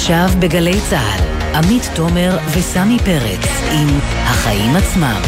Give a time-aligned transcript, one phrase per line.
[0.00, 3.88] עכשיו בגלי צה"ל, עמית תומר וסמי פרץ עם
[4.22, 5.20] החיים עצמם.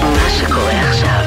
[0.00, 1.24] מה שקורה עכשיו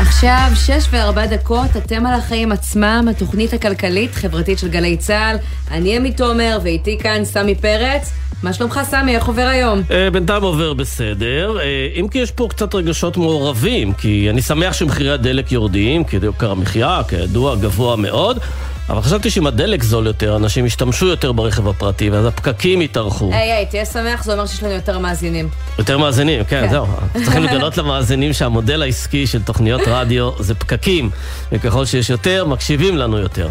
[0.00, 5.36] עכשיו, שש וארבע דקות, אתם על החיים עצמם, התוכנית הכלכלית-חברתית של גלי צה"ל.
[5.70, 8.21] אני עמית תומר, ואיתי כאן סמי פרץ.
[8.42, 9.16] מה שלומך, סמי?
[9.16, 9.82] איך עובר היום?
[9.90, 14.72] אה, בינתיים עובר בסדר, אה, אם כי יש פה קצת רגשות מעורבים, כי אני שמח
[14.72, 18.38] שמחירי הדלק יורדים, כי יוקר המחיה, כידוע, גבוה מאוד.
[18.88, 23.30] אבל חשבתי שאם הדלק זול יותר, אנשים ישתמשו יותר ברכב הפרטי, ואז הפקקים יתארכו.
[23.32, 25.48] היי, היי, תהיה שמח, זה אומר שיש לנו יותר מאזינים.
[25.78, 26.70] יותר מאזינים, כן, כן.
[26.70, 26.86] זהו.
[27.24, 31.10] צריכים לגלות למאזינים שהמודל העסקי של תוכניות רדיו זה פקקים,
[31.52, 33.48] וככל שיש יותר, מקשיבים לנו יותר.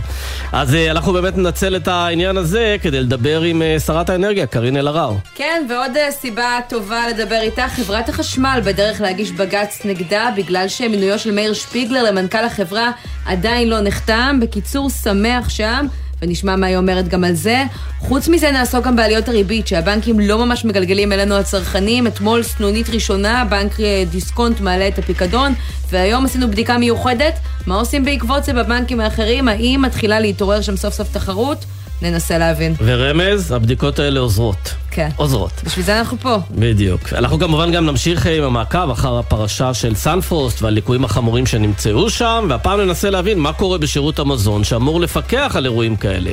[0.51, 4.77] אז אה, אנחנו באמת ננצל את העניין הזה כדי לדבר עם אה, שרת האנרגיה, קארין
[4.77, 5.13] אלהרר.
[5.35, 11.19] כן, ועוד אה, סיבה טובה לדבר איתה, חברת החשמל בדרך להגיש בג"ץ נגדה, בגלל שמינויו
[11.19, 12.91] של מאיר שפיגלר למנכ"ל החברה
[13.25, 14.39] עדיין לא נחתם.
[14.41, 14.89] בקיצור,
[15.21, 15.85] שמח שם.
[16.21, 17.63] ונשמע מה היא אומרת גם על זה.
[17.99, 22.07] חוץ מזה נעסוק גם בעליות הריבית, שהבנקים לא ממש מגלגלים אלינו הצרכנים.
[22.07, 25.53] אתמול סנונית ראשונה, בנק אה, דיסקונט מעלה את הפיקדון,
[25.89, 27.33] והיום עשינו בדיקה מיוחדת.
[27.67, 29.47] מה עושים בעקבות זה בבנקים האחרים?
[29.47, 31.65] האם מתחילה להתעורר שם סוף סוף תחרות?
[32.01, 32.75] ננסה להבין.
[32.83, 34.73] ורמז, הבדיקות האלה עוזרות.
[34.91, 35.09] כן.
[35.15, 35.51] עוזרות.
[35.63, 36.37] בשביל זה אנחנו פה.
[36.51, 37.13] בדיוק.
[37.13, 42.81] אנחנו כמובן גם נמשיך עם המעקב אחר הפרשה של סנפרוסט והליקויים החמורים שנמצאו שם, והפעם
[42.81, 46.31] ננסה להבין מה קורה בשירות המזון שאמור לפקח על אירועים כאלה.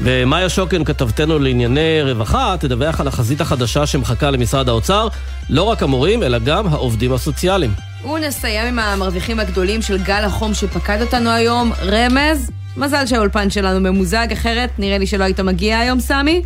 [0.00, 5.08] ומאיה שוקן, כתבתנו לענייני רווחה, תדווח על החזית החדשה שמחכה למשרד האוצר,
[5.50, 7.74] לא רק המורים, אלא גם העובדים הסוציאליים.
[8.14, 11.72] ונסיים עם המרוויחים הגדולים של גל החום שפקד אותנו היום.
[11.86, 16.42] רמז, מזל שהאולפן שלנו ממוזג, אחרת נראה לי שלא היית מגיע היום, סמי.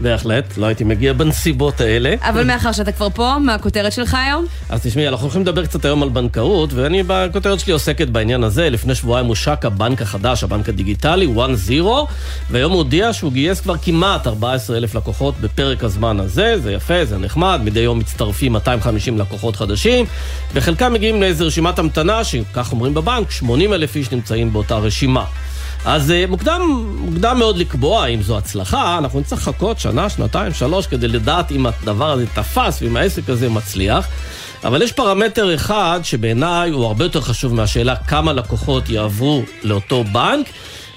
[0.00, 2.14] בהחלט, לא הייתי מגיע בנסיבות האלה.
[2.20, 4.46] אבל מאחר שאתה כבר פה, מה הכותרת שלך היום?
[4.68, 8.70] אז תשמעי, אנחנו הולכים לדבר קצת היום על בנקאות, ואני בכותרת שלי עוסקת בעניין הזה.
[8.70, 11.84] לפני שבועיים הושק הבנק החדש, הבנק הדיגיטלי, 1-0,
[12.50, 16.58] והיום הוא הודיע שהוא גייס כבר כמעט 14 אלף לקוחות בפרק הזמן הזה.
[16.62, 20.04] זה יפה, זה נחמד, מדי יום מצטרפים 250 לקוחות חדשים,
[20.54, 25.24] וחלקם מגיעים לאיזו רשימת המתנה, שכך אומרים בבנק, 80 אלף איש נמצאים באותה רשימה.
[25.84, 30.86] אז אה, מוקדם, מוקדם מאוד לקבוע אם זו הצלחה, אנחנו נצטרך לחכות שנה, שנתיים, שלוש,
[30.86, 34.08] כדי לדעת אם הדבר הזה תפס ואם העסק הזה מצליח.
[34.64, 40.46] אבל יש פרמטר אחד שבעיניי הוא הרבה יותר חשוב מהשאלה כמה לקוחות יעברו לאותו בנק,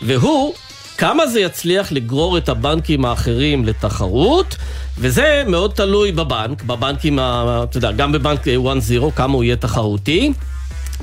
[0.01, 0.53] והוא
[0.97, 4.55] כמה זה יצליח לגרור את הבנקים האחרים לתחרות,
[4.97, 10.33] וזה מאוד תלוי בבנק, בבנקים, אתה יודע, גם בבנק 1-0, כמה הוא יהיה תחרותי.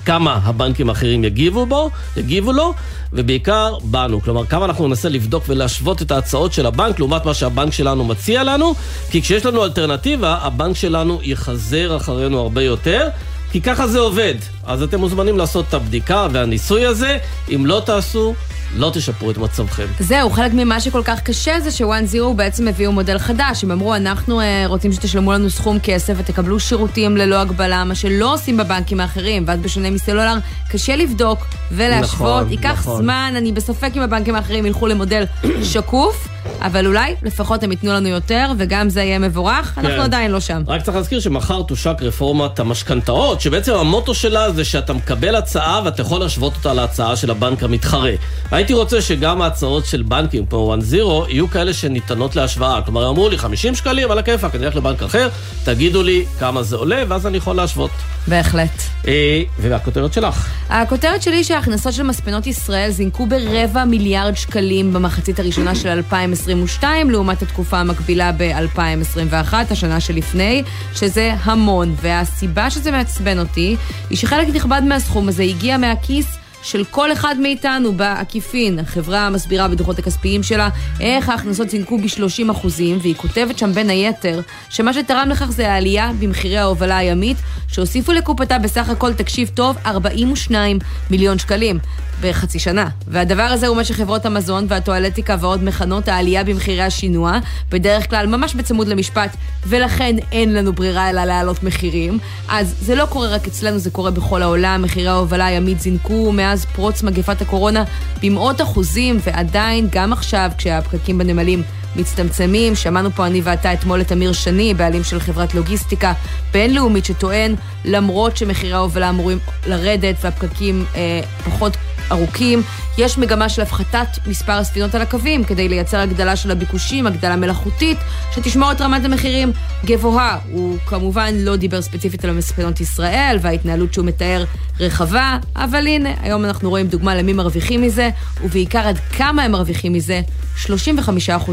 [0.05, 2.75] כמה הבנקים האחרים יגיבו בו, יגיבו לו,
[3.12, 4.21] ובעיקר בנו.
[4.21, 8.45] כלומר, כמה אנחנו ננסה לבדוק ולהשוות את ההצעות של הבנק לעומת מה שהבנק שלנו מציע
[8.45, 8.75] לנו,
[9.11, 13.09] כי כשיש לנו אלטרנטיבה, הבנק שלנו יחזר אחרינו הרבה יותר.
[13.53, 14.35] כי ככה זה עובד.
[14.65, 17.19] אז אתם מוזמנים לעשות את הבדיקה והניסוי הזה.
[17.55, 18.35] אם לא תעשו,
[18.75, 19.87] לא תשפרו את מצבכם.
[20.00, 23.65] זהו, חלק ממה שכל כך קשה זה שוואן זירו בעצם הביאו מודל חדש.
[23.65, 28.34] הם אמרו, אנחנו אה, רוצים שתשלמו לנו סכום כסף ותקבלו שירותים ללא הגבלה, מה שלא
[28.34, 30.34] עושים בבנקים האחרים, ואז בשונה מסלולר,
[30.71, 32.43] קשה לבדוק ולהשוות.
[32.43, 33.03] נכון, ייקח נכון.
[33.03, 35.25] זמן, אני בספק אם הבנקים האחרים ילכו למודל
[35.72, 36.28] שקוף.
[36.60, 39.87] אבל אולי לפחות הם ייתנו לנו יותר, וגם זה יהיה מבורך, כן.
[39.87, 40.62] אנחנו עדיין לא שם.
[40.66, 46.03] רק צריך להזכיר שמחר תושק רפורמת המשכנתאות, שבעצם המוטו שלה זה שאתה מקבל הצעה ואתה
[46.03, 48.10] יכול להשוות אותה להצעה של הבנק המתחרה.
[48.56, 50.94] הייתי רוצה שגם ההצעות של בנקים כמו 1-0
[51.28, 52.83] יהיו כאלה שניתנות להשוואה.
[52.83, 55.28] כלומר, אמרו לי 50 שקלים על הכיפאק, אני אלך לבנק אחר,
[55.65, 57.91] תגידו לי כמה זה עולה, ואז אני יכול להשוות.
[58.27, 58.83] בהחלט.
[59.09, 60.49] אה, והכותרת שלך?
[60.69, 67.43] הכותרת שלי שההכנסות של מספנות ישראל זינקו ברבע מיליארד שקלים במחצית הראשונה של 2022, לעומת
[67.43, 70.62] התקופה המקבילה ב-2021, השנה שלפני,
[70.94, 71.94] שזה המון.
[72.03, 73.77] והסיבה שזה מעצבן אותי,
[74.11, 76.27] היא שחלק נכבד מהסכום הזה הגיע מהכיס
[76.66, 78.78] של כל אחד מאיתנו בעקיפין.
[78.78, 80.69] החברה מסבירה בדוחות הכספיים שלה
[81.00, 86.11] איך ההכנסות זינקו ב-30 אחוזים, והיא כותבת שם בין היתר שמה שתרם לכך זה העלייה
[86.19, 87.37] במחירי ההובלה הימית,
[87.69, 90.79] שהוסיפו לקופתה בסך הכל, תקשיב טוב, 42
[91.11, 91.79] מיליון שקלים.
[92.21, 92.89] בחצי שנה.
[93.09, 97.39] והדבר הזה הוא מה שחברות המזון והטואלטיקה ועוד מכנות העלייה במחירי השינוע,
[97.71, 99.37] בדרך כלל ממש בצמוד למשפט,
[99.67, 102.19] ולכן אין לנו ברירה אלא להעלות מחירים.
[102.49, 104.83] אז זה לא קורה רק אצלנו, זה קורה בכל העולם.
[104.83, 107.85] מחירי ההובלה הימית זינקו מאז פרוץ מגפת הקורונה
[108.23, 111.63] במאות אחוזים, ועדיין, גם עכשיו, כשהפקקים בנמלים
[111.96, 112.75] מצטמצמים.
[112.75, 116.12] שמענו פה אני ואתה אתמול את אמיר שני, בעלים של חברת לוגיסטיקה
[116.52, 117.54] בינלאומית, שטוען,
[117.84, 121.76] למרות שמחירי ההובלה אמורים לרדת והפקקים אה, פחות
[122.12, 122.62] ארוכים.
[122.98, 127.98] יש מגמה של הפחתת מספר הספינות על הקווים כדי לייצר הגדלה של הביקושים, הגדלה מלאכותית,
[128.34, 129.52] שתשמור את רמת המחירים
[129.84, 130.38] גבוהה.
[130.50, 134.44] הוא כמובן לא דיבר ספציפית על מספנות ישראל וההתנהלות שהוא מתאר
[134.81, 138.10] רחבה, אבל הנה, היום אנחנו רואים דוגמה למי מרוויחים מזה,
[138.44, 140.20] ובעיקר עד כמה הם מרוויחים מזה,
[140.66, 140.70] 35%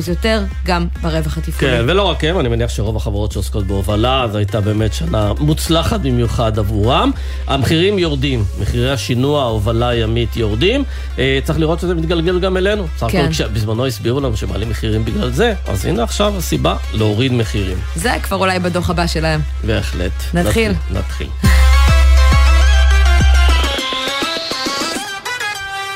[0.07, 0.32] יותר
[0.65, 1.77] גם ברווח התפעולי.
[1.77, 5.99] כן, ולא רק הם, אני מניח שרוב החברות שעוסקות בהובלה, זו הייתה באמת שנה מוצלחת
[5.99, 7.11] במיוחד עבורם.
[7.47, 10.83] המחירים יורדים, מחירי השינוע, ההובלה הימית יורדים.
[11.19, 12.87] אה, צריך לראות שזה מתגלגל גם אלינו.
[12.97, 13.19] סך כן.
[13.19, 17.77] הכל כשבזמנו הסבירו לנו שמעלים מחירים בגלל זה, אז הנה עכשיו הסיבה להוריד מחירים.
[17.95, 19.41] זה כבר אולי בדוח הבא שלהם.
[19.63, 20.11] בהחלט.
[20.33, 20.71] נתחיל.
[20.91, 21.27] נתחיל.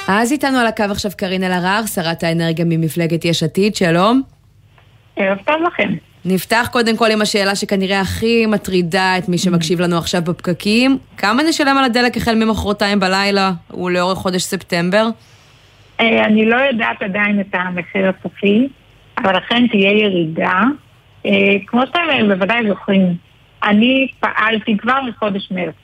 [0.07, 4.21] אז איתנו על הקו עכשיו קארין אלהרר, שרת האנרגיה ממפלגת יש עתיד, שלום.
[5.15, 5.89] ערב טוב לכם.
[6.25, 10.97] נפתח קודם כל עם השאלה שכנראה הכי מטרידה את מי שמקשיב לנו עכשיו בפקקים.
[11.17, 15.07] כמה נשלם על הדלק החל ממחרתיים בלילה ולאורך חודש ספטמבר?
[15.99, 18.67] אה, אני לא יודעת עדיין את המחיר הסופי,
[19.17, 20.61] אבל אכן תהיה ירידה.
[21.25, 21.31] אה,
[21.67, 23.13] כמו שאתם בוודאי זוכרים,
[23.63, 25.75] אני פעלתי כבר מחודש מרץ.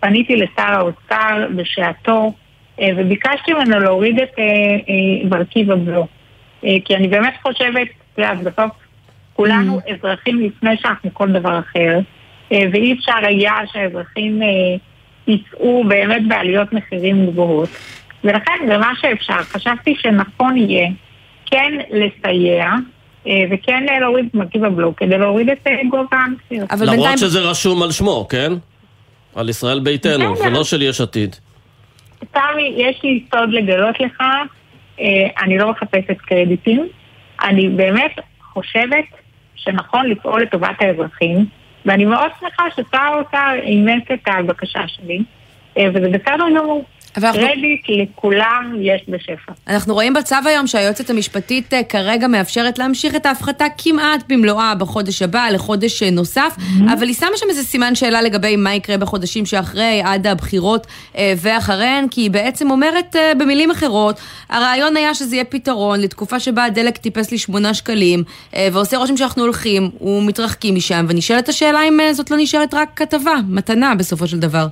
[0.00, 2.32] פניתי לשר האוצר בשעתו,
[2.80, 6.06] וביקשתי ממנו להוריד את אה, אה, מרכיב הבלו.
[6.64, 8.70] אה, כי אני באמת חושבת, את יודעת, בסוף
[9.32, 11.98] כולנו אזרחים לפני שאנחנו כל דבר אחר,
[12.52, 14.48] אה, ואי אפשר היה שהאזרחים אה,
[15.26, 17.68] ייצאו באמת בעליות מחירים גבוהות.
[18.24, 20.88] ולכן במה שאפשר, חשבתי שנכון יהיה
[21.46, 22.74] כן לסייע
[23.26, 26.66] אה, וכן אה, להוריד את מרכיב הבלו כדי להוריד את אה, גובה המחיר.
[26.70, 27.18] אבל למרות בינתיים...
[27.18, 28.52] שזה רשום על שמו, כן?
[29.34, 30.38] על ישראל ביתנו.
[30.38, 31.36] ולא של יש עתיד.
[32.32, 34.20] סמי, יש לי סוד לגלות לך,
[35.00, 36.88] אה, אני לא מחפשת קרדיטים,
[37.42, 39.04] אני באמת חושבת
[39.54, 41.46] שנכון לפעול לטובת האזרחים,
[41.86, 45.22] ואני מאוד שמחה ששר האוצר אימץ את הבקשה שלי,
[45.78, 46.84] אה, וזה בסדר גמור.
[47.16, 49.52] אבל אנחנו- קרדיט לכולם יש בשפע.
[49.68, 55.22] אנחנו רואים בצו היום שהיועצת המשפטית אה, כרגע מאפשרת להמשיך את ההפחתה כמעט במלואה בחודש
[55.22, 56.56] הבא לחודש אה, נוסף,
[56.92, 60.86] אבל היא שמה שם איזה סימן שאלה לגבי מה יקרה בחודשים שאחרי, עד הבחירות
[61.16, 66.64] אה, ואחריהן, כי היא בעצם אומרת במילים אחרות, הרעיון היה שזה יהיה פתרון לתקופה שבה
[66.64, 68.24] הדלק טיפס לי שמונה שקלים,
[68.72, 73.94] ועושה רושם שאנחנו הולכים ומתרחקים משם, ונשאלת השאלה אם זאת לא נשארת רק כתבה, מתנה
[73.94, 74.66] בסופו של דבר.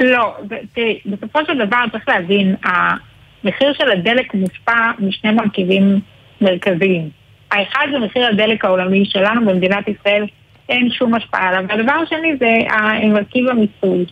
[0.00, 0.36] לא,
[0.74, 6.00] תראי, בסופו של דבר צריך להבין, המחיר של הדלק מושפע משני מרכיבים
[6.40, 7.08] מרכזיים.
[7.50, 10.26] האחד זה מחיר הדלק העולמי שלנו במדינת ישראל,
[10.68, 11.64] אין שום השפעה עליו.
[11.68, 12.58] והדבר השני זה
[13.08, 14.04] מרכיב המיסוי.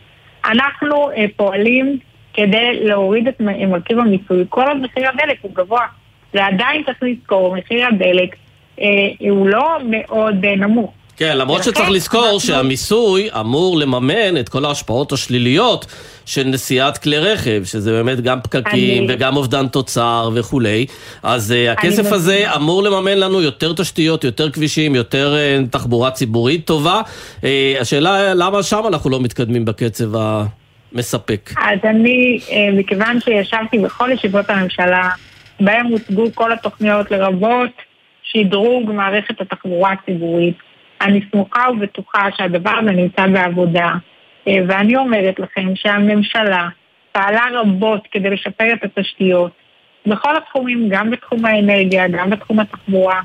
[0.45, 1.97] אנחנו אה, פועלים
[2.33, 4.45] כדי להוריד את מרכיב המיסוי.
[4.49, 5.85] כל עוד מחיר הדלק הוא גבוה,
[6.33, 8.35] ועדיין צריך לזכור, מחיר הדלק
[8.81, 8.85] אה,
[9.19, 10.93] הוא לא מאוד אה, נמוך.
[11.17, 15.85] כן, למרות שצריך לזכור אנחנו- שהמיסוי אמור לממן את כל ההשפעות השליליות
[16.25, 20.85] של נסיעת כלי רכב, שזה באמת גם פקקים אני- וגם אובדן תוצר וכולי.
[21.23, 22.11] אז uh, הכסף.
[22.11, 27.01] הזה אמור לממן לנו יותר תשתיות, יותר כבישים, יותר uh, תחבורה ציבורית טובה.
[27.41, 27.45] Uh,
[27.81, 31.49] השאלה למה שם אנחנו לא מתקדמים בקצב המספק.
[31.57, 32.39] אז אני,
[32.73, 35.09] מכיוון שישבתי בכל ישיבות הממשלה,
[35.59, 37.69] בהם הוצגו כל התוכניות לרבות
[38.23, 40.57] שדרוג מערכת התחבורה הציבורית,
[41.05, 43.91] אני סמוכה ובטוחה שהדבר הזה נמצא בעבודה,
[44.47, 46.67] אה, ואני אומרת לכם שהממשלה
[47.11, 49.51] פעלה רבות כדי לשפר את התשתיות
[50.05, 53.21] בכל התחומים, גם בתחום האנרגיה, גם בתחום התחבורה,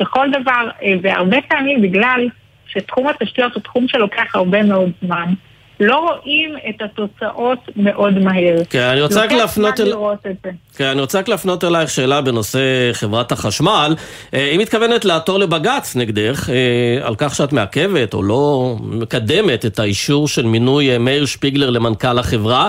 [0.00, 2.28] בכל דבר, אה, והרבה פעמים בגלל
[2.66, 5.34] שתחום התשתיות הוא תחום שלוקח הרבה מאוד זמן,
[5.80, 8.56] לא רואים את התוצאות מאוד מהר.
[8.70, 9.92] כן, אני רוצה רק להפנות אל...
[10.76, 13.94] כן, אני רוצה רק להפנות אלייך שאלה בנושא חברת החשמל.
[14.34, 19.78] אה, היא מתכוונת לעתור לבג"ץ נגדך אה, על כך שאת מעכבת או לא מקדמת את
[19.78, 22.68] האישור של מינוי אה, מאיר שפיגלר למנכ"ל החברה.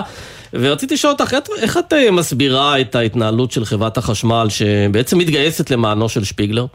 [0.52, 6.24] ורציתי לשאול אותך, איך- את מסבירה את ההתנהלות של חברת החשמל שבעצם מתגייסת למענו של
[6.24, 6.66] שפיגלר?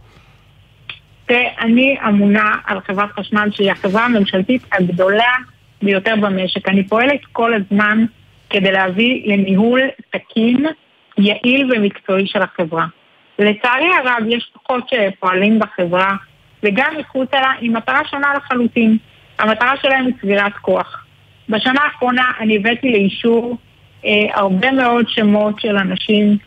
[1.26, 5.34] תראה, אני אמונה על חברת חשמל שהיא החברה הממשלתית הגדולה
[5.82, 6.68] ביותר במשק.
[6.68, 8.06] אני פועלת כל הזמן
[8.50, 10.66] כדי להביא לניהול תקין,
[11.18, 12.86] יעיל ומקצועי של החברה.
[13.40, 16.16] לצערי הרב, יש כוחות שפועלים בחברה,
[16.64, 18.98] וגם מחוצה לה, עם מטרה שונה לחלוטין.
[19.40, 21.06] המטרה שלהם היא צבירת כוח.
[21.50, 23.58] בשנה האחרונה אני הבאתי לאישור
[24.06, 26.38] אה, הרבה מאוד שמות של אנשים,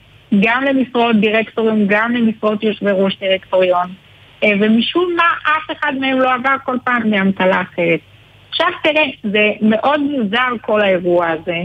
[0.41, 3.87] גם למשרות דירקטורים, גם למשרות יושבי ראש דירקטוריון.
[4.45, 8.00] אה, ומשום מה אף אחד מהם לא עבר כל פעם מאמתלה אחרת.
[8.54, 11.62] עכשיו תראה, זה מאוד מוזר כל האירוע הזה.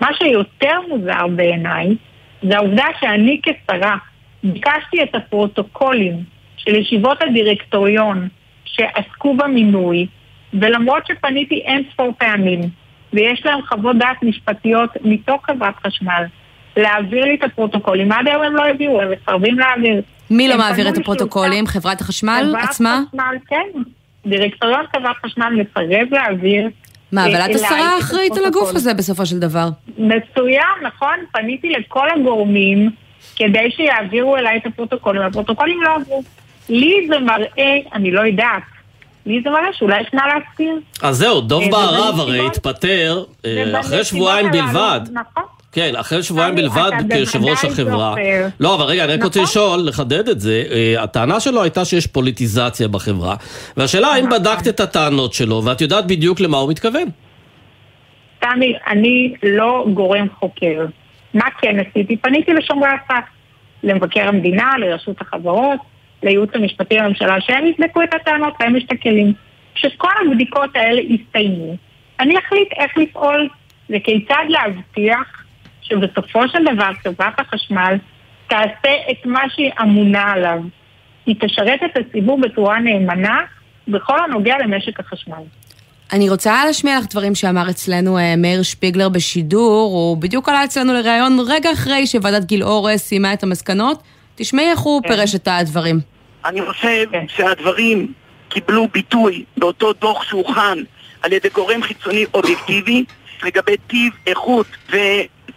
[0.00, 1.96] מה שיותר מוזר בעיניי,
[2.42, 3.96] זה העובדה שאני כשרה
[4.44, 6.14] ביקשתי את הפרוטוקולים
[6.56, 8.28] של ישיבות הדירקטוריון
[8.64, 10.06] שעסקו במינוי,
[10.52, 12.60] ולמרות שפניתי אין ספור פעמים
[13.12, 16.24] ויש להם חוות דעת משפטיות מתוך חברת חשמל
[16.76, 18.12] להעביר לי את הפרוטוקולים.
[18.12, 20.02] עד היום הם לא העבירו, הם מסרבים להעביר.
[20.30, 21.66] מי לא מעביר את הפרוטוקולים?
[21.66, 23.00] חברת החשמל עצמה?
[23.08, 23.82] חברת חשמל, כן.
[24.28, 26.68] דירקטוריון חברת חשמל מסרב להעביר.
[27.12, 29.68] מה, אבל את השרה אחראית על הגוף הזה בסופו של דבר.
[29.98, 31.16] מצוין, נכון.
[31.32, 32.90] פניתי לכל הגורמים
[33.36, 35.22] כדי שיעבירו אליי את הפרוטוקולים.
[35.22, 36.22] הפרוטוקולים לא עברו.
[36.68, 38.62] לי זה מראה, אני לא יודעת,
[39.26, 40.74] לי זה מראה שאולי יש מה להסתיר.
[41.02, 45.00] אז זהו, דוב אה, בערב הרי התפטר אה, אחרי שבועיים בלבד.
[45.12, 45.57] נכון.
[45.78, 48.10] כן, אחרי שבועיים בלבד כיושב ראש החברה.
[48.10, 48.46] זוכר.
[48.60, 49.50] לא, אבל רגע, אני רק רוצה נכון.
[49.50, 50.64] לשאול, לחדד את זה.
[50.70, 53.36] אה, הטענה שלו הייתה שיש פוליטיזציה בחברה.
[53.76, 54.38] והשאלה האם נכון.
[54.40, 57.08] בדקת את הטענות שלו, ואת יודעת בדיוק למה הוא מתכוון.
[58.38, 60.86] תמי, אני לא גורם חוקר.
[61.34, 62.16] מה כן עשיתי?
[62.16, 63.24] פניתי לשומרי הסף,
[63.82, 65.80] למבקר המדינה, לרשות החברות,
[66.22, 69.32] לייעוץ המשפטי לממשלה, שהם יבדקו את הטענות, להם יש את הכלים.
[69.74, 71.76] כשכל הבדיקות האלה יסתיימו,
[72.20, 73.48] אני אחליט איך לפעול
[73.90, 75.47] וכיצד להבטיח
[75.88, 77.96] שבסופו של דבר חברת החשמל
[78.48, 80.58] תעשה את מה שהיא אמונה עליו.
[81.26, 83.40] היא תשרת את הציבור בצורה נאמנה
[83.88, 85.42] בכל הנוגע למשק החשמל.
[86.12, 90.92] אני רוצה להשמיע לך דברים שאמר אצלנו אה, מאיר שפיגלר בשידור, הוא בדיוק עלה אצלנו
[90.92, 94.02] לראיון רגע אחרי שוועדת גילאור אה, סיימה את המסקנות.
[94.34, 95.08] תשמעי איך הוא כן.
[95.08, 96.00] פירש את הדברים.
[96.44, 97.24] אני חושב כן.
[97.28, 98.12] שהדברים
[98.48, 100.78] קיבלו ביטוי באותו דוח שהוכן
[101.22, 103.04] על ידי גורם חיצוני אובייקטיבי
[103.44, 104.66] לגבי טיב, איכות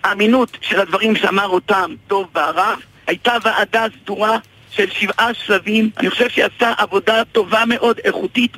[0.03, 2.79] ואמינות של הדברים שאמר אותם דוב בערב.
[3.07, 4.37] הייתה ועדה סדורה
[4.71, 8.57] של שבעה שלבים, אני חושב שהיא עשתה עבודה טובה מאוד, איכותית.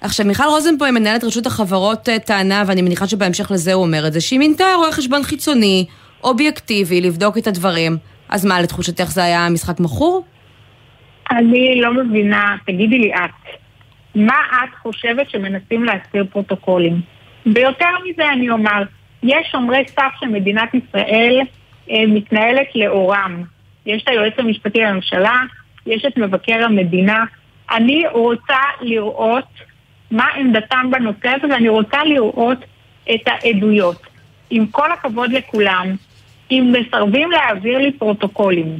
[0.00, 4.12] עכשיו, מיכל רוזנבוים, מנהלת רשות החברות, אה, טענה, ואני מניחה שבהמשך לזה הוא אומר את
[4.12, 5.86] זה, שהיא מינתה רואה חשבון חיצוני,
[6.24, 7.96] אובייקטיבי, לבדוק את הדברים.
[8.28, 10.24] אז מה, לתחושתך זה היה משחק מכור?
[11.30, 13.58] אני לא מבינה, תגידי לי את,
[14.14, 17.00] מה את חושבת שמנסים להסתיר פרוטוקולים?
[17.46, 18.82] ויותר מזה אני אומר,
[19.22, 21.40] יש שומרי סף שמדינת ישראל
[21.90, 23.42] אה, מתנהלת לאורם.
[23.86, 25.40] יש את היועץ המשפטי לממשלה,
[25.86, 27.24] יש את מבקר המדינה.
[27.70, 29.48] אני רוצה לראות
[30.10, 32.58] מה עמדתם בנושא הזה, ואני רוצה לראות
[33.14, 34.06] את העדויות.
[34.50, 35.86] עם כל הכבוד לכולם,
[36.50, 38.78] אם מסרבים להעביר לי פרוטוקולים,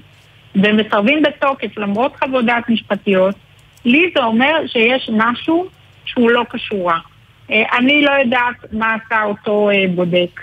[0.54, 3.34] ומסרבים בתוקף למרות חוות דעת משפטיות,
[3.84, 5.66] לי זה אומר שיש משהו
[6.04, 6.98] שהוא לא קשורה.
[7.50, 10.40] אה, אני לא יודעת מה עשה אותו אה, בודק.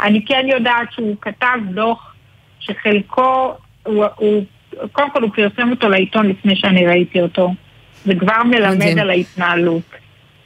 [0.00, 2.14] אני כן יודעת שהוא כתב דוח
[2.60, 4.44] שחלקו, הוא, הוא,
[4.92, 7.54] קודם כל הוא פרסם אותו לעיתון לפני שאני ראיתי אותו.
[8.04, 8.98] זה כבר מלמד מדהים.
[8.98, 9.82] על ההתנהלות.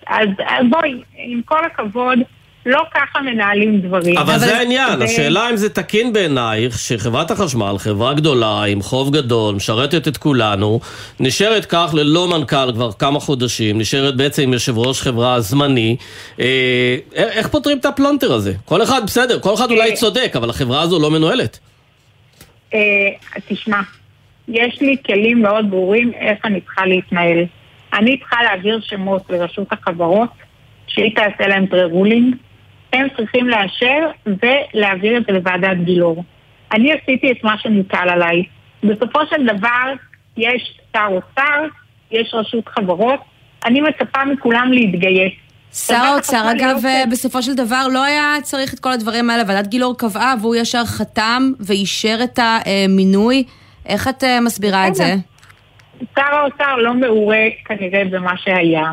[0.06, 2.18] אז אז בואי, עם כל הכבוד,
[2.66, 4.18] לא ככה מנהלים דברים.
[4.18, 8.82] אבל זה אבל- העניין, ו- השאלה אם זה תקין בעינייך שחברת החשמל, חברה גדולה עם
[8.82, 10.80] חוב גדול, משרתת את כולנו,
[11.20, 15.96] נשארת כך ללא מנכ"ל כבר כמה חודשים, נשארת בעצם עם יושב ראש חברה זמני.
[16.40, 18.52] אה, איך פותרים את הפלונטר הזה?
[18.64, 21.58] כל אחד, בסדר, כל אחד אולי אה, צודק, אבל החברה הזו לא מנוהלת.
[22.74, 22.78] אה,
[23.48, 23.80] תשמע,
[24.48, 27.44] יש לי כלים מאוד ברורים איך אני צריכה להתנהל.
[27.92, 30.28] אני צריכה להעביר שמות לרשות החברות,
[30.86, 32.34] שהיא תעשה להם pre-ruling.
[32.92, 36.24] הם צריכים לאשר ולהעביר את זה לוועדת גילאור.
[36.72, 38.44] אני עשיתי את מה שמוטל עליי.
[38.84, 39.92] בסופו של דבר,
[40.36, 41.64] יש שר אוצר,
[42.10, 43.20] יש רשות חברות,
[43.64, 45.32] אני מצפה מכולם להתגייס.
[45.72, 46.76] שר האוצר, אגב,
[47.10, 49.42] בסופו של דבר לא היה צריך את כל הדברים האלה.
[49.46, 53.44] ועדת גילאור קבעה והוא ישר חתם ואישר את המינוי.
[53.86, 55.14] איך את אה, מסבירה את זה?
[56.14, 58.92] שר האוצר לא מעורה כנראה במה שהיה.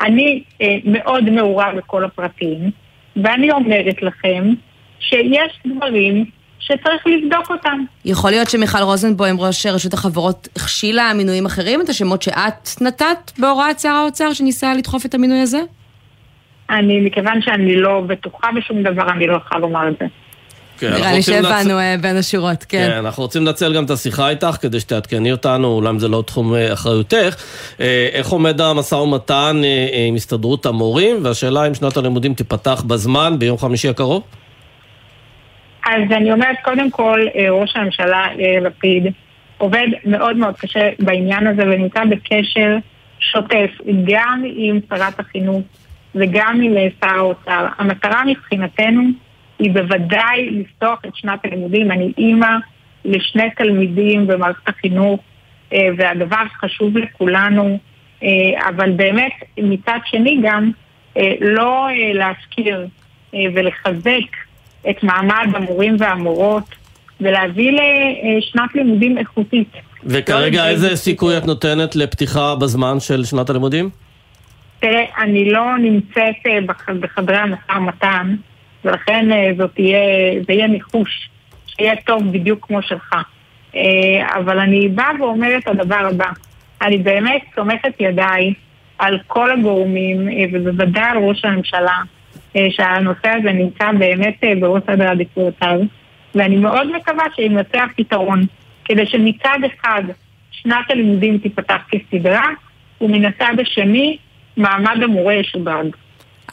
[0.00, 2.70] אני אה, מאוד מעורה בכל הפרטים,
[3.16, 4.44] ואני אומרת לכם
[5.00, 6.24] שיש דברים
[6.58, 7.84] שצריך לבדוק אותם.
[8.04, 13.78] יכול להיות שמיכל רוזנבוים, ראש רשות החברות, הכשילה מינויים אחרים, את השמות שאת נתת בהוראת
[13.78, 15.60] שר האוצר שניסה לדחוף את המינוי הזה?
[16.70, 20.06] אני, מכיוון שאני לא בטוחה בשום דבר, אני לא יכולה לומר את זה.
[20.78, 22.96] כן, נראה לי שהבנו אה, בין השורות, כן, כן.
[22.96, 26.54] אנחנו רוצים לנצל גם את השיחה איתך כדי שתעדכני אותנו, אולי אם זה לא תחום
[26.54, 27.36] אה, אחריותך.
[27.80, 29.62] אה, איך עומד המשא ומתן
[30.08, 34.22] עם הסתדרות המורים, והשאלה אם שנת הלימודים תיפתח בזמן ביום חמישי הקרוב?
[35.86, 38.26] אז אני אומרת, קודם כל, ראש הממשלה
[38.60, 39.06] לפיד
[39.58, 42.76] עובד מאוד מאוד קשה בעניין הזה ונמצא בקשר
[43.18, 43.70] שוטף
[44.04, 45.62] גם עם שרת החינוך
[46.14, 47.66] וגם עם שר האוצר.
[47.78, 49.02] המטרה מבחינתנו
[49.58, 51.90] היא בוודאי לפתוח את שנת הלימודים.
[51.90, 52.56] אני אימא
[53.04, 55.20] לשני תלמידים במערכת החינוך,
[55.72, 57.78] אה, והדבר חשוב לכולנו,
[58.22, 58.28] אה,
[58.68, 60.70] אבל באמת, מצד שני גם,
[61.16, 62.86] אה, לא להפקיר
[63.54, 64.36] ולחזק
[64.90, 66.64] את מעמד המורים והמורות
[67.20, 69.68] ולהביא לשנת לימודים איכותית.
[70.04, 73.90] וכרגע לא איזה סיכוי את נותנת לפתיחה בזמן של שנת הלימודים?
[74.80, 76.66] תראה, אני לא נמצאת
[77.00, 78.34] בחדרי המשא ומתן,
[78.84, 79.98] ולכן אה, זאת תהיה,
[80.46, 81.28] זה יהיה ניחוש,
[81.66, 83.12] שיהיה טוב בדיוק כמו שלך.
[83.76, 86.28] אה, אבל אני באה ואומרת את הדבר הבא,
[86.82, 88.54] אני באמת סומכת ידיי
[88.98, 91.98] על כל הגורמים, ובוודאי על ראש הממשלה,
[92.70, 95.80] שהנושא הזה נמצא באמת בראש סדר עדיפויותיו,
[96.34, 98.42] ואני מאוד מקווה שימצא הפתרון,
[98.84, 100.02] כדי שמצד אחד
[100.50, 102.48] שנת הלימודים תיפתח כסדרה,
[103.00, 104.16] ומן הצד השני
[104.56, 105.96] מעמד המורה ישודרג.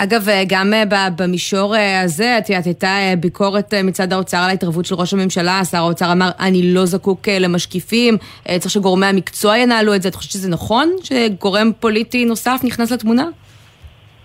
[0.04, 4.86] אגב, אה, גם אה, במישור אה, הזה, את יודעת, הייתה ביקורת מצד האוצר על ההתערבות
[4.86, 5.64] של ראש הממשלה.
[5.64, 8.18] שר האוצר אמר, אני לא זקוק למשקיפים,
[8.60, 10.10] צריך שגורמי המקצוע ינהלו את זה.
[10.10, 13.26] את חושבת שזה נכון שגורם פוליטי נוסף נכנס לתמונה?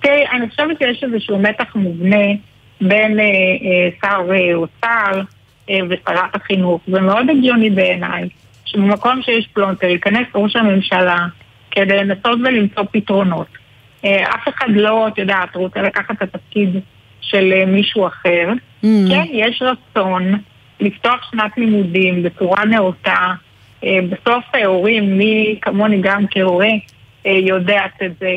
[0.00, 2.26] תראי, אני חושבת שיש איזשהו מתח מובנה
[2.80, 3.18] בין
[4.00, 4.20] שר
[4.54, 5.20] אוצר
[5.70, 6.80] ושרת החינוך.
[6.86, 8.28] זה מאוד הגיוני בעיניי,
[8.64, 11.26] שבמקום שיש פלונטר ייכנס ראש הממשלה
[11.70, 13.65] כדי לנסות ולמצוא פתרונות.
[14.06, 16.70] אה, אף אחד לא, את יודעת, רוצה לקחת את התפקיד
[17.20, 18.52] של אה, מישהו אחר.
[18.82, 18.86] Mm.
[19.08, 20.34] כן, יש רצון
[20.80, 23.32] לפתוח שנת לימודים בצורה נאותה.
[23.84, 26.70] אה, בסוף הורים, מי כמוני גם כהורה,
[27.24, 28.36] יודעת את זה.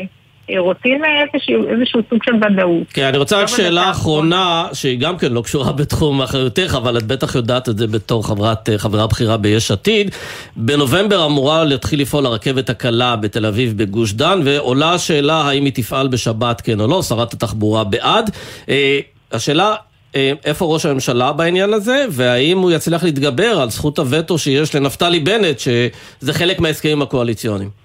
[0.58, 2.86] רוצים איזשהו, איזשהו סוג של ודאות.
[2.92, 7.02] כן, אני רוצה רק שאלה אחרונה, שהיא גם כן לא קשורה בתחום אחריותך, אבל את
[7.02, 10.10] בטח יודעת את זה בתור חברת, חברה בכירה ביש עתיד.
[10.56, 16.08] בנובמבר אמורה להתחיל לפעול הרכבת הקלה בתל אביב בגוש דן, ועולה השאלה האם היא תפעל
[16.08, 18.30] בשבת כן או לא, שרת התחבורה בעד.
[18.68, 19.00] אה,
[19.32, 19.74] השאלה
[20.16, 25.20] אה, איפה ראש הממשלה בעניין הזה, והאם הוא יצליח להתגבר על זכות הווטו שיש לנפתלי
[25.20, 27.79] בנט, שזה חלק מההסכמים הקואליציוניים.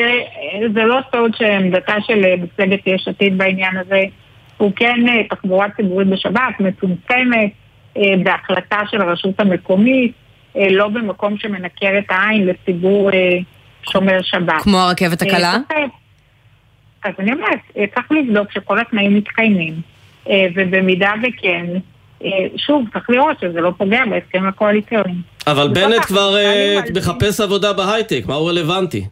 [0.00, 0.22] תראה,
[0.74, 4.02] זה לא סוד שעמדתה של אה, מפלגת יש עתיד בעניין הזה
[4.56, 7.50] הוא כן אה, תחבורה ציבורית בשבת, מצומצמת,
[7.96, 10.12] אה, בהחלטה של הרשות המקומית,
[10.70, 13.10] לא במקום שמנקר את העין לציבור
[13.82, 14.62] שומר שבת.
[14.62, 15.56] כמו הרכבת הקלה?
[17.04, 19.74] אז אני אומרת, צריך לבדוק שכל התנאים מתקיימים,
[20.54, 21.66] ובמידה וכן,
[22.56, 25.14] שוב, צריך לראות שזה לא פוגע בהסכם הקואליציוני.
[25.46, 26.34] אבל בנט כבר
[26.94, 29.04] מחפש עבודה בהייטק, מה הוא רלוונטי?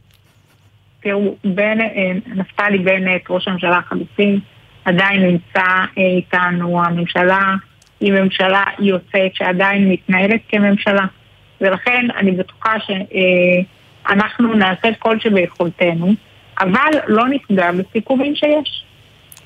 [1.02, 1.81] תראו, בנ...
[1.81, 4.40] אה, נפתלי בנט, ראש הממשלה החלופי,
[4.84, 7.54] עדיין נמצא אה, איתנו, הממשלה
[8.00, 11.06] היא ממשלה יוצאת שעדיין מתנהלת כממשלה.
[11.61, 16.13] ולכן אני בטוחה שאנחנו אה, נעשה כל שביכולתנו,
[16.61, 18.84] אבל לא נפגע בסיכומים שיש.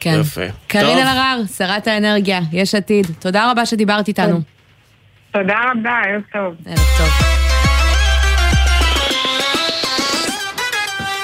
[0.00, 0.16] כן.
[0.20, 0.46] יפה.
[0.66, 3.06] קארין אלהרר, שרת האנרגיה, יש עתיד.
[3.20, 4.40] תודה רבה שדיברת איתנו.
[5.32, 6.54] תודה רבה, ערב טוב.
[6.66, 7.51] ערב טוב.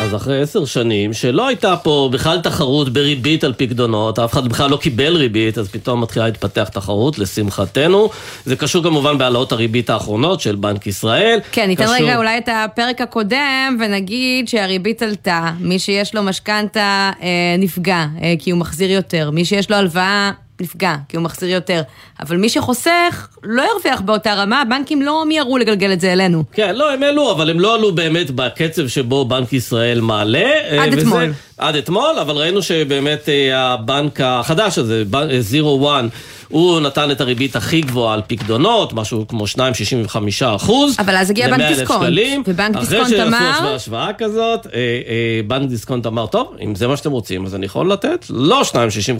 [0.01, 4.71] אז אחרי עשר שנים, שלא הייתה פה בכלל תחרות בריבית על פקדונות, אף אחד בכלל
[4.71, 8.11] לא קיבל ריבית, אז פתאום מתחילה להתפתח תחרות, לשמחתנו.
[8.45, 11.39] זה קשור כמובן בהעלאות הריבית האחרונות של בנק ישראל.
[11.53, 11.97] כן, ניתן קשור...
[11.97, 18.35] רגע אולי את הפרק הקודם, ונגיד שהריבית עלתה, מי שיש לו משכנתה אה, נפגע, אה,
[18.39, 20.31] כי הוא מחזיר יותר, מי שיש לו הלוואה...
[20.61, 21.83] נפגע, כי הוא מחזיר יותר.
[22.21, 26.45] אבל מי שחוסך לא ירוויח באותה רמה, הבנקים לא מיהרו לגלגל את זה אלינו.
[26.53, 30.39] כן, לא, הם העלו, אבל הם לא עלו באמת בקצב שבו בנק ישראל מעלה.
[30.39, 31.33] אה, עד וזה, אתמול.
[31.59, 35.05] עד אתמול, אבל ראינו שבאמת אה, הבנק החדש הזה,
[35.41, 36.09] זירו וואן,
[36.49, 40.17] הוא נתן את הריבית הכי גבוהה על פקדונות, משהו כמו 2.65
[40.57, 40.97] אחוז.
[40.99, 43.39] אבל אז הגיע בנק דיסקונט, ובנק דיסקונט אמר...
[43.39, 47.47] אחרי שעשו השוואה כזאת, אה, אה, בנק דיסקונט אמר, טוב, אם זה מה שאתם רוצים,
[47.47, 48.63] אז אני יכול לתת לא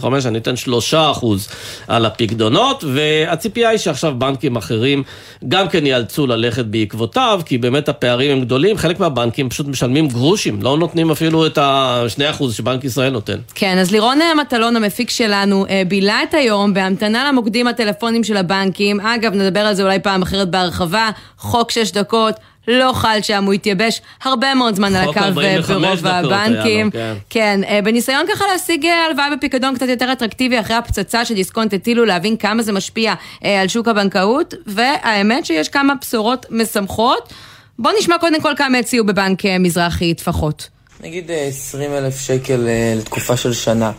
[0.01, 1.47] 2.65, אני אתן 3 אחוז
[1.87, 5.03] על הפקדונות, והציפייה היא שעכשיו בנקים אחרים
[5.47, 10.61] גם כן ייאלצו ללכת בעקבותיו, כי באמת הפערים הם גדולים, חלק מהבנקים פשוט משלמים גרושים,
[10.61, 13.37] לא נותנים אפילו את ה-2% שבנק ישראל נותן.
[13.55, 18.37] כן, אז לירון מטלון, המפיק שלנו, אה, בילה את היום בהמתנה הכוונה למוקדים הטלפוניים של
[18.37, 22.35] הבנקים, אגב, נדבר על זה אולי פעם אחרת בהרחבה, חוק שש דקות.
[22.67, 26.91] לא חל שם, הוא התייבש הרבה מאוד זמן על הקו ברוב הבנקים.
[26.91, 27.13] כן.
[27.29, 32.05] כן, אה, בניסיון ככה להשיג אה, הלוואה בפיקדון קצת יותר אטרקטיבי אחרי הפצצה שדיסקונט הטילו,
[32.05, 33.13] להבין כמה זה משפיע
[33.45, 37.33] אה, על שוק הבנקאות, והאמת שיש כמה בשורות משמחות.
[37.79, 40.69] בואו נשמע קודם כל כמה הציעו בבנק מזרחי טפחות.
[41.03, 43.91] נגיד 20 אלף שקל לתקופה של שנה.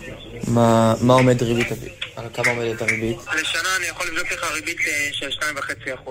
[0.48, 1.66] מה, מה עומד ריבית,
[2.16, 3.18] על כמה עומדת הריבית?
[3.18, 6.10] לשנה אני יכול לבדוק לך ריבית אה, של 2.5%.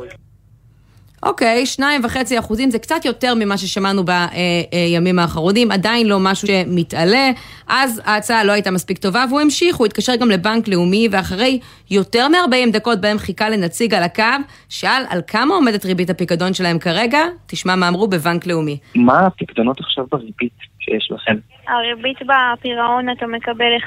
[1.23, 7.31] אוקיי, שניים וחצי אחוזים זה קצת יותר ממה ששמענו בימים האחרונים, עדיין לא משהו שמתעלה.
[7.67, 11.59] אז ההצעה לא הייתה מספיק טובה והוא המשיך, הוא התקשר גם לבנק לאומי, ואחרי
[11.91, 14.23] יותר מ-40 דקות בהם חיכה לנציג על הקו,
[14.69, 18.77] שאל על כמה עומדת ריבית הפיקדון שלהם כרגע, תשמע מה אמרו בבנק לאומי.
[18.95, 21.35] מה הפיקדונות עכשיו בריבית שיש לכם?
[21.67, 23.77] הריבית בפירעון אתה מקבל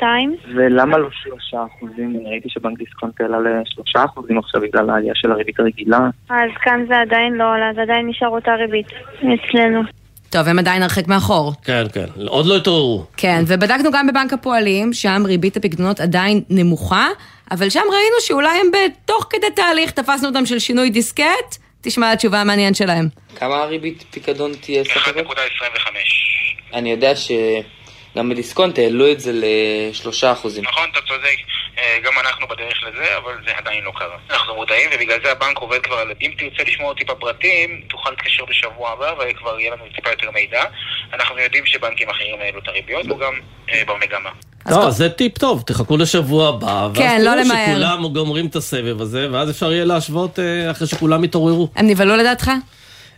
[0.00, 0.04] 1.2.
[0.54, 2.16] ולמה לא 3 אחוזים?
[2.26, 5.98] ראיתי שבנק דיסקונט העלה ל-3 אחוזים עכשיו בגלל העלייה של הריבית הרגילה.
[6.30, 8.86] אז כאן זה עדיין לא עלה, זה עדיין נשאר אותה ריבית
[9.18, 9.80] אצלנו.
[10.30, 11.52] טוב, הם עדיין הרחק מאחור.
[11.64, 13.04] כן, כן, עוד לא התעוררו.
[13.16, 17.08] כן, ובדקנו גם בבנק הפועלים, שם ריבית הפקדונות עדיין נמוכה,
[17.50, 22.40] אבל שם ראינו שאולי הם בתוך כדי תהליך, תפסנו אותם של שינוי דיסקט, תשמע התשובה
[22.40, 23.08] המעניינת שלהם.
[23.36, 25.20] כמה הריבית פיקדון תהיה סך הכל?
[25.20, 25.36] 1.25.
[26.74, 27.16] אני יודע
[28.14, 30.64] שגם בדיסקונט העלו את זה לשלושה אחוזים.
[30.64, 31.36] נכון, אתה צודק.
[31.78, 34.16] אה, גם אנחנו בדרך לזה, אבל זה עדיין לא קרה.
[34.30, 36.12] אנחנו מודעים, ובגלל זה הבנק עובד כבר על...
[36.20, 40.62] אם תרצה לשמוע טיפה פרטים, תוכל להתקשר בשבוע הבא, וכבר יהיה לנו טיפה יותר מידע.
[41.12, 43.32] אנחנו יודעים שבנקים אחרים העלו את הריביות, וגם
[43.70, 44.30] אה, במגמה.
[44.70, 47.44] לא, זה טיפ טוב, תחכו לשבוע הבא, ואז כן, לא תראו.
[47.44, 51.68] שכולם גומרים את הסבב הזה, ואז אפשר יהיה להשוות אה, אחרי שכולם יתעוררו.
[51.76, 52.50] הם נבהלו לדעתך?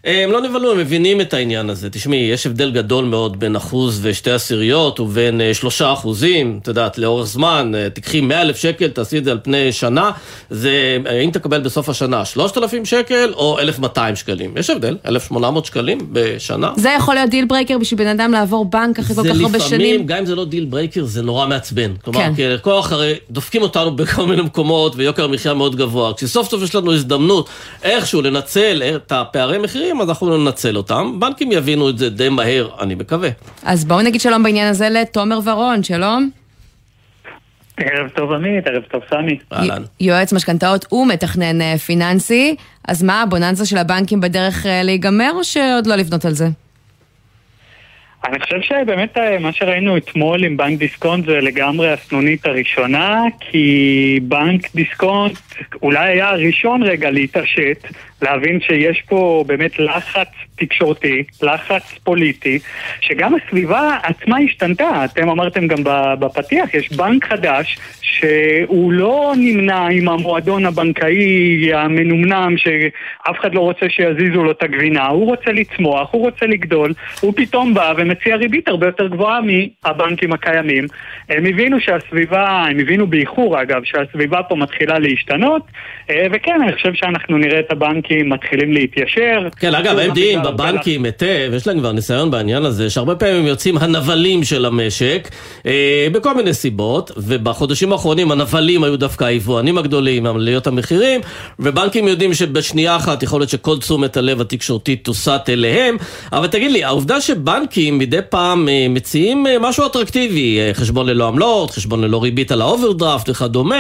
[0.04, 1.90] הם לא נבהלו, הם מבינים את העניין הזה.
[1.90, 6.98] תשמעי, יש הבדל גדול מאוד בין אחוז ושתי עשיריות ובין אה, שלושה אחוזים, את יודעת,
[6.98, 10.10] לאורך זמן, אה, תקחי 100 אלף שקל, תעשי את זה על פני שנה,
[10.50, 14.56] זה, אה, אם תקבל בסוף השנה 3,000 שקל או 1,200 שקלים.
[14.56, 16.72] יש הבדל, 1,800 שקלים בשנה.
[16.76, 19.58] זה יכול להיות deal breaker בשביל בן אדם לעבור בנק אחרי כל זה כך הרבה
[19.58, 20.06] לפעמים, שנים.
[20.06, 21.92] גם אם זה לא deal breaker, זה נורא מעצבן.
[22.04, 22.34] כלומר, כן.
[22.34, 26.12] כי לקוח הרי דופקים אותנו בכל מיני מקומות ויוקר המחיה מאוד גבוה.
[26.14, 27.48] כשסוף סוף יש לנו הזדמנות
[27.82, 31.20] איכשהו לנצל את הפערי מחירים, אז אנחנו ננצל אותם.
[31.20, 33.28] בנקים יבינו את זה די מהר, אני מקווה.
[33.62, 36.30] אז בואו נגיד שלום בעניין הזה לתומר ורון, שלום.
[37.76, 39.38] ערב טוב עמית, ערב טוב סמי.
[39.52, 39.82] אהלן.
[40.00, 42.56] יועץ משכנתאות ומתכנן אה, פיננסי,
[42.88, 46.48] אז מה, הבוננזה של הבנקים בדרך אה, להיגמר, או שעוד לא לבנות על זה?
[48.28, 54.20] אני חושב שבאמת אה, מה שראינו אתמול עם בנק דיסקונט זה לגמרי הסנונית הראשונה, כי
[54.22, 55.38] בנק דיסקונט
[55.82, 57.86] אולי היה הראשון רגע להתעשת,
[58.22, 62.58] להבין שיש פה באמת לחץ תקשורתי, לחץ פוליטי,
[63.00, 65.04] שגם הסביבה עצמה השתנתה.
[65.04, 65.78] אתם אמרתם גם
[66.18, 73.86] בפתיח, יש בנק חדש שהוא לא נמנה עם המועדון הבנקאי המנומנם שאף אחד לא רוצה
[73.88, 78.68] שיזיזו לו את הגבינה, הוא רוצה לצמוח, הוא רוצה לגדול, הוא פתאום בא ומציע ריבית
[78.68, 80.86] הרבה יותר גבוהה מהבנקים הקיימים.
[81.28, 85.62] הם הבינו שהסביבה, הם הבינו באיחור אגב, שהסביבה פה מתחילה להשתנות,
[86.10, 89.48] אה, וכן, אני חושב שאנחנו נראה את הבנקים מתחילים להתיישר.
[89.58, 93.78] כן, אגב, הם בגלל- בבנקים היטב, יש להם כבר ניסיון בעניין הזה, שהרבה פעמים יוצאים
[93.78, 95.28] הנבלים של המשק,
[95.66, 101.20] אה, בכל מיני סיבות, ובחודשים האחרונים הנבלים היו דווקא היבואנים הגדולים, עליות המחירים,
[101.58, 105.96] ובנקים יודעים שבשנייה אחת יכול להיות שכל תשומת הלב התקשורתית תוסט אליהם,
[106.32, 111.26] אבל תגיד לי, העובדה שבנקים מדי פעם אה, מציעים אה, משהו אטרקטיבי, אה, חשבון ללא
[111.28, 113.76] עמלות, חשבון ללא ריבית על האוברדרפט וכדומה,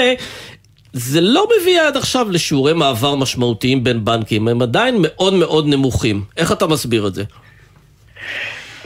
[0.92, 6.24] זה לא מביא עד עכשיו לשיעורי מעבר משמעותיים בין בנקים, הם עדיין מאוד מאוד נמוכים.
[6.36, 7.24] איך אתה מסביר את זה?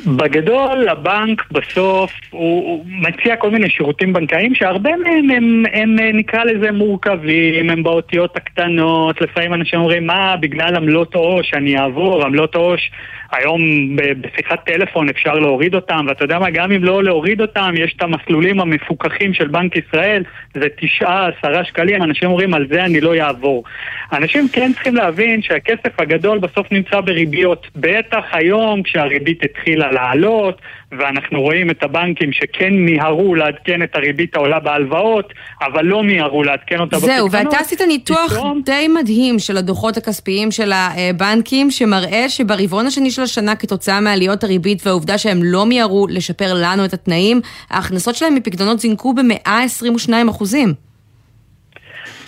[0.07, 6.45] בגדול, הבנק בסוף הוא, מציע כל מיני שירותים בנקאיים שהרבה מהם הם, הם, הם נקרא
[6.45, 12.55] לזה מורכבים, הם באותיות הקטנות, לפעמים אנשים אומרים מה, בגלל עמלות עו"ש אני אעבור, עמלות
[12.55, 12.91] עו"ש
[13.33, 13.61] היום
[13.97, 18.03] בשיחת טלפון אפשר להוריד אותם, ואתה יודע מה, גם אם לא להוריד אותם, יש את
[18.03, 20.23] המסלולים המפוקחים של בנק ישראל,
[20.55, 23.65] זה תשעה, עשרה שקלים, אנשים אומרים על זה אני לא אעבור.
[24.13, 30.61] אנשים כן צריכים להבין שהכסף הגדול בסוף נמצא בריביות, בטח היום כשהריבית התחילה לעלות,
[30.99, 35.33] ואנחנו רואים את הבנקים שכן מיהרו לעדכן את הריבית העולה בהלוואות,
[35.63, 37.47] אבל לא מיהרו לעדכן אותה זהו, בפקדונות.
[37.55, 43.23] ואתה עשית ניתוח פתאום- די מדהים של הדוחות הכספיים של הבנקים, שמראה שברבעון השני של
[43.23, 48.81] השנה, כתוצאה מעליות הריבית והעובדה שהם לא מיהרו לשפר לנו את התנאים, ההכנסות שלהם מפקדונות
[48.81, 50.86] זינקו ב-122 אחוזים.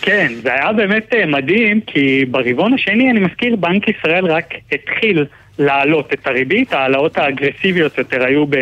[0.01, 5.25] כן, זה היה באמת אה, מדהים, כי ברבעון השני, אני מזכיר, בנק ישראל רק התחיל
[5.59, 8.55] להעלות את הריבית, ההעלאות האגרסיביות יותר היו ב,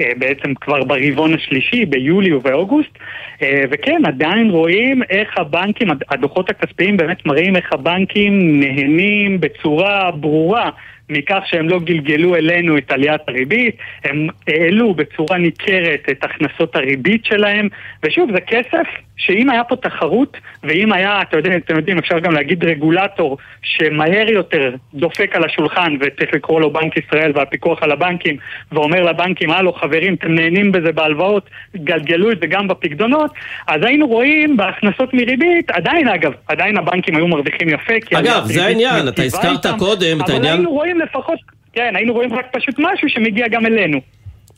[0.00, 2.98] אה, בעצם כבר ברבעון השלישי, ביולי ובאוגוסט,
[3.42, 10.10] אה, וכן, עדיין רואים איך הבנקים, הד- הדוחות הכספיים באמת מראים איך הבנקים נהנים בצורה
[10.10, 10.70] ברורה
[11.08, 17.24] מכך שהם לא גלגלו אלינו את עליית הריבית, הם העלו בצורה ניכרת את הכנסות הריבית
[17.24, 17.68] שלהם,
[18.02, 18.86] ושוב, זה כסף
[19.26, 24.30] שאם היה פה תחרות, ואם היה, אתה יודע, אתם יודעים, אפשר גם להגיד רגולטור שמהר
[24.30, 28.36] יותר דופק על השולחן, וצריך לקרוא לו בנק ישראל והפיקוח על הבנקים,
[28.72, 33.30] ואומר לבנקים, הלו חברים, אתם נהנים בזה בהלוואות, גלגלו את זה גם בפקדונות,
[33.66, 38.64] אז היינו רואים בהכנסות מריבית, עדיין אגב, עדיין הבנקים היו מרוויחים יפה, כי אגב, זה
[38.64, 41.38] העניין, אתה הזכרת איתם, קודם את אבל העניין- היינו רואים לפחות,
[41.72, 44.00] כן, היינו רואים רק פשוט משהו שמגיע גם אלינו.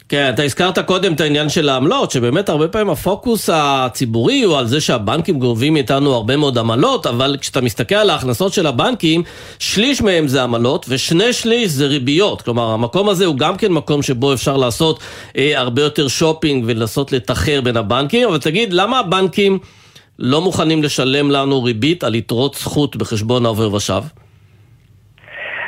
[0.08, 4.66] כן, אתה הזכרת קודם את העניין של העמלות, שבאמת הרבה פעמים הפוקוס הציבורי הוא על
[4.66, 9.22] זה שהבנקים גובים מאיתנו הרבה מאוד עמלות, אבל כשאתה מסתכל על ההכנסות של הבנקים,
[9.58, 12.42] שליש מהם זה עמלות ושני שליש זה ריביות.
[12.42, 15.00] כלומר, המקום הזה הוא גם כן מקום שבו אפשר לעשות
[15.36, 19.58] אה, הרבה יותר שופינג ולנסות לתחר בין הבנקים, אבל תגיד, למה הבנקים
[20.18, 24.02] לא מוכנים לשלם לנו ריבית על יתרות זכות בחשבון העובר ושב?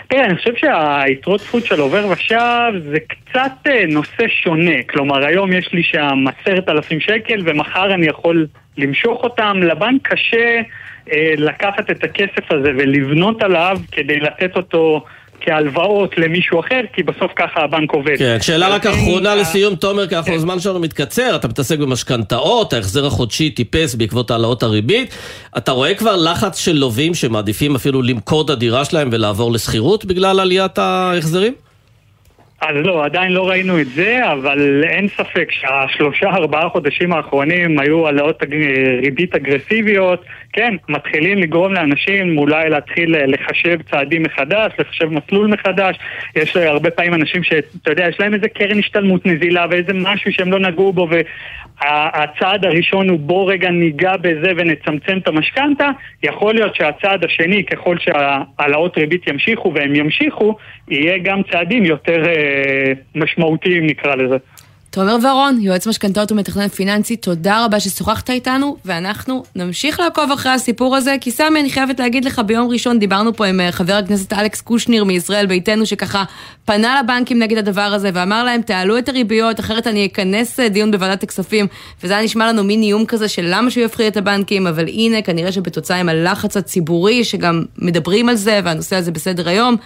[0.09, 4.83] תראה, אני חושב שהיתרות זכות של עובר ושב זה קצת אה, נושא שונה.
[4.89, 8.47] כלומר, היום יש לי שם עשרת אלפים שקל ומחר אני יכול
[8.79, 9.61] למשוך אותם.
[9.63, 10.61] לבנק קשה
[11.13, 15.05] אה, לקחת את הכסף הזה ולבנות עליו כדי לתת אותו
[15.41, 18.19] כהלוואות למישהו אחר, כי בסוף ככה הבנק עובד.
[18.19, 20.37] כן, שאלה רק אחרונה ה- לסיום, תומר, כי אנחנו כן.
[20.37, 25.15] הזמן שלנו מתקצר, אתה מתעסק במשכנתאות, ההחזר החודשי טיפס בעקבות העלאות הריבית.
[25.59, 30.41] אתה רואה כבר לחץ של לווים שמעדיפים אפילו למכור את הדירה שלהם ולעבור לשכירות בגלל
[30.41, 31.53] עליית ההחזרים?
[32.61, 38.07] אז לא, עדיין לא ראינו את זה, אבל אין ספק שהשלושה ארבעה חודשים האחרונים היו
[38.07, 38.55] העלאות אג-
[39.03, 40.21] ריבית אגרסיביות,
[40.53, 45.97] כן, מתחילים לגרום לאנשים אולי להתחיל אה, לחשב צעדים מחדש, לחשב מסלול מחדש,
[46.37, 50.33] יש אה, הרבה פעמים אנשים שאתה יודע, יש להם איזה קרן השתלמות נזילה ואיזה משהו
[50.33, 55.89] שהם לא נגעו בו והצעד הראשון הוא בוא רגע ניגע בזה ונצמצם את המשכנתה,
[56.23, 60.57] יכול להיות שהצעד השני, ככל שהעלאות ריבית ימשיכו והם ימשיכו,
[60.89, 64.37] יהיה גם צעדים יותר אה, משמעותיים נקרא לזה.
[64.97, 70.97] תומר ורון, יועץ משכנתאות ומתכנן פיננסי, תודה רבה ששוחחת איתנו, ואנחנו נמשיך לעקוב אחרי הסיפור
[70.97, 74.33] הזה, כי סמי, אני חייבת להגיד לך, ביום ראשון דיברנו פה עם אה, חבר הכנסת
[74.33, 76.25] אלכס קושניר מישראל ביתנו, שככה
[76.65, 80.91] פנה לבנקים נגד הדבר הזה, ואמר להם, תעלו את הריביות, אחרת אני אכנס אה, דיון
[80.91, 81.67] בוועדת הכספים,
[82.03, 85.23] וזה היה נשמע לנו מין איום כזה של למה שהוא יפחיד את הבנקים, אבל הנה,
[85.23, 89.77] כנראה שבתוצאה עם הלחץ הציבורי, שגם מדברים על זה, והנושא הזה בסדר היום,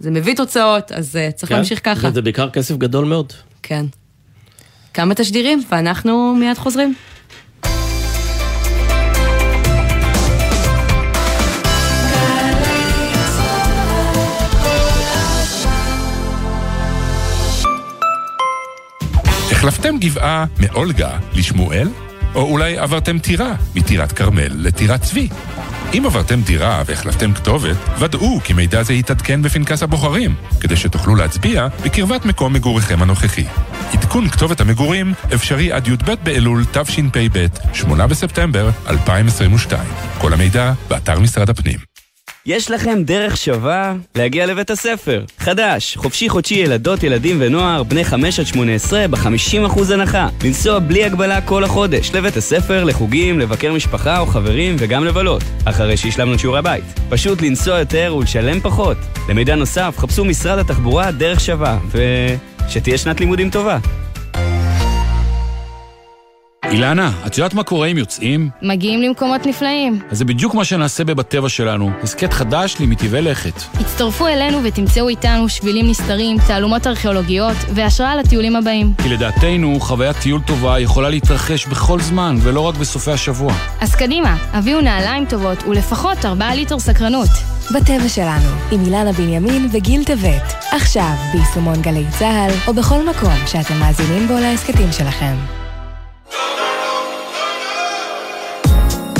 [0.00, 1.54] זה מביא תוצאות, אז אה, צריך כן?
[1.54, 2.10] להמשיך ככה.
[2.10, 3.32] זה בעיקר כסף גדול מאוד.
[3.62, 3.86] כן.
[4.96, 6.94] כמה תשדירים, ואנחנו מיד חוזרים.
[19.50, 21.88] החלפתם גבעה מאולגה לשמואל?
[22.34, 25.28] או אולי עברתם טירה מטירת כרמל לטירת צבי?
[25.94, 31.68] אם עברתם דירה והחלפתם כתובת, ודאו כי מידע זה יתעדכן בפנקס הבוחרים, כדי שתוכלו להצביע
[31.84, 33.44] בקרבת מקום מגוריכם הנוכחי.
[33.92, 39.88] עדכון כתובת המגורים אפשרי עד י"ב באלול תשפ"ב, 8 בספטמבר 2022.
[40.18, 41.78] כל המידע באתר משרד הפנים.
[42.46, 45.24] יש לכם דרך שווה להגיע לבית הספר.
[45.38, 50.28] חדש, חופשי חודשי ילדות, ילדים ונוער, בני 5 עד 18 ב-50% הנחה.
[50.44, 55.42] לנסוע בלי הגבלה כל החודש, לבית הספר, לחוגים, לבקר משפחה או חברים וגם לבלות.
[55.64, 56.84] אחרי שהשלמנו את שיעורי הבית.
[57.08, 58.96] פשוט לנסוע יותר ולשלם פחות.
[59.28, 61.78] למידע נוסף, חפשו משרד התחבורה דרך שווה,
[62.66, 63.78] ושתהיה שנת לימודים טובה.
[66.76, 68.50] אילנה, את יודעת מה קורה אם יוצאים?
[68.62, 70.00] מגיעים למקומות נפלאים.
[70.10, 71.90] אז זה בדיוק מה שנעשה בבטבע שלנו.
[72.02, 73.62] הסכת חדש למטבעי לכת.
[73.80, 78.94] הצטרפו אלינו ותמצאו איתנו שבילים נסתרים, תעלומות ארכיאולוגיות והשראה לטיולים הבאים.
[79.02, 83.54] כי לדעתנו, חוויית טיול טובה יכולה להתרחש בכל זמן, ולא רק בסופי השבוע.
[83.80, 87.30] אז קדימה, הביאו נעליים טובות ולפחות 4 ליטר סקרנות.
[87.74, 90.54] בטבע שלנו, עם אילנה בנימין וגיל טבת.
[90.72, 95.65] עכשיו, ביישומון גלי צה"ל, או בכל מקום שאתם מאזינים בו להסכתים שלכם.
[96.30, 96.75] Don't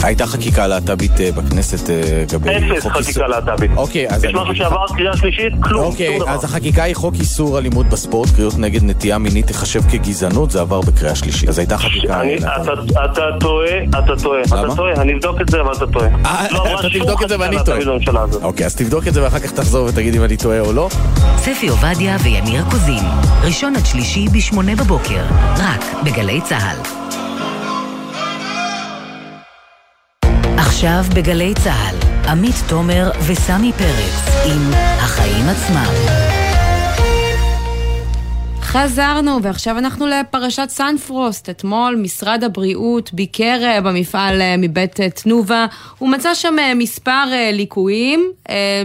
[0.06, 2.00] הייתה חקיקה להט"בית אה, בכנסת אה,
[2.32, 3.70] לגבי אפס חוק חקיקה להט"בית.
[3.76, 5.52] אוקיי, אז יש משהו שעבר קריאה שלישית?
[5.62, 6.30] כלום, אוקיי, שום דבר.
[6.30, 10.80] אז החקיקה היא חוק איסור אלימות בספורט, קריאות נגד נטייה מינית תיחשב כגזענות, זה עבר
[10.80, 11.48] בקריאה שלישית.
[11.48, 12.20] אז הייתה חקיקה...
[12.20, 12.90] אני- להט"בית.
[12.92, 14.40] אתה- אתה טועה, אתה טועה.
[14.52, 14.66] למה?
[14.66, 16.08] אתה טועה, אני אבדוק את זה, אבל אתה טועה.
[16.50, 17.94] לא עברה אתה שום תבדוק את זה חקיקה ואני להט"בית טועה.
[17.96, 18.42] בממשלה הזאת.
[18.42, 20.88] אוקיי, אז תבדוק את זה ואחר כך תחזור ותגיד אם אני טועה או לא.
[21.38, 23.04] ספי עובדיה ויניר קוזין,
[23.44, 25.22] ראשון עד שלישי בשמונה בבוקר,
[25.58, 27.05] רק בגלי צה"ל.
[30.76, 31.96] עכשיו בגלי צה"ל,
[32.28, 36.35] עמית תומר וסמי פרץ עם החיים עצמם.
[38.84, 41.50] חזרנו, ועכשיו אנחנו לפרשת סנפרוסט.
[41.50, 45.66] אתמול משרד הבריאות ביקר אה, במפעל אה, מבית אה, תנובה,
[45.98, 48.30] הוא מצא שם מספר ליקויים.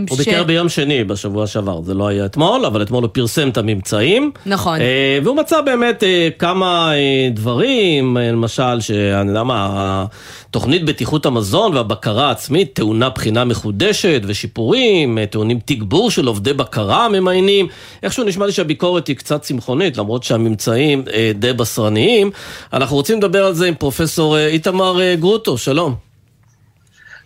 [0.10, 3.50] הוא ש- ביקר ביום שני בשבוע שעבר, זה לא היה אתמול, אבל אתמול הוא פרסם
[3.50, 4.32] את הממצאים.
[4.46, 4.80] נכון.
[5.24, 6.04] והוא מצא באמת
[6.40, 6.92] כמה
[7.34, 10.06] דברים, למשל, שאני יודע מה,
[10.52, 17.68] תוכנית בטיחות המזון והבקרה העצמית טעונה בחינה מחודשת ושיפורים, טעונים תגבור של עובדי בקרה ממיינים.
[18.04, 22.32] איכשהו נשמע לי שהביקורת היא קצת צמחונית, למרות שהממצאים אה, די בשרניים.
[22.74, 25.96] אנחנו רוצים לדבר על זה עם פרופסור אה, איתמר אה, גרוטו, שלום.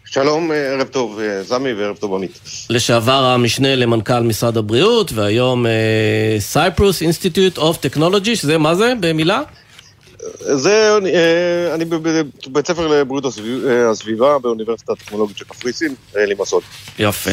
[0.06, 2.40] שלום, ערב טוב סמי וערב טוב עמית.
[2.70, 5.66] לשעבר המשנה למנכ"ל משרד הבריאות, והיום
[6.40, 9.42] Cyprus Institute of Technology, שזה מה זה במילה?
[10.40, 16.62] זה, אה, אני בבית ספר לבריאות אה, הסביבה באוניברסיטה הטכנולוגית של קפריסין, אה, לימסול.
[17.00, 17.32] יפה.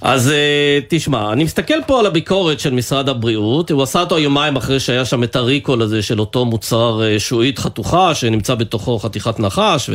[0.00, 4.56] אז אה, תשמע, אני מסתכל פה על הביקורת של משרד הבריאות, הוא עשה אותו יומיים
[4.56, 8.98] אחרי שהיה שם את ה recall הזה של אותו מוצר אה, שועית חתוכה, שנמצא בתוכו
[8.98, 9.90] חתיכת נחש,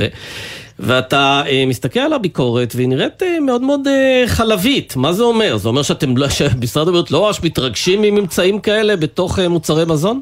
[0.80, 4.96] ואתה אה, מסתכל על הביקורת והיא נראית אה, מאוד מאוד אה, חלבית.
[4.96, 5.58] מה זה אומר?
[5.58, 10.22] זה אומר שאתם, לא- שמשרד הבריאות לא ממש מתרגשים מממצאים כאלה בתוך אה, מוצרי מזון?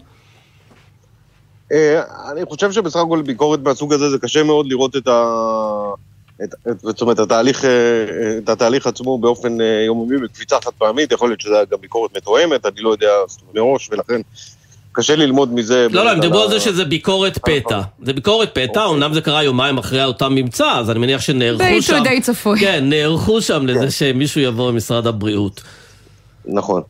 [1.72, 5.24] אה, אני חושב שבסך הכל ביקורת מהסוג הזה זה קשה מאוד לראות את ה...
[6.44, 7.70] את, את, זאת אומרת, התהליך, אה,
[8.38, 12.66] את התהליך עצמו באופן אה, יומיומי בקפיצה חד פעמית, יכול להיות שזה גם ביקורת מתואמת,
[12.66, 13.12] אני לא יודע
[13.54, 14.22] מראש, ולכן
[14.92, 15.88] קשה ללמוד מזה.
[15.92, 17.82] לא, לא, הם דיברו על זה שזה ביקורת פתע.
[18.04, 22.04] זה ביקורת פתע, אמנם זה קרה יומיים אחרי אותו ממצא, אז אני מניח שנערכו שם...
[22.04, 22.60] די צפוי.
[22.60, 25.62] כן, נערכו שם לזה שמישהו יבוא ממשרד הבריאות.
[26.46, 26.82] נכון.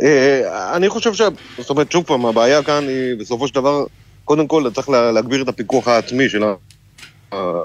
[0.00, 1.20] אה, אני חושב ש...
[1.58, 3.84] זאת אומרת, שוב פעם, הבעיה כאן היא בסופו של דבר,
[4.24, 6.54] קודם כל צריך לה- להגביר את הפיקוח העצמי של, ה...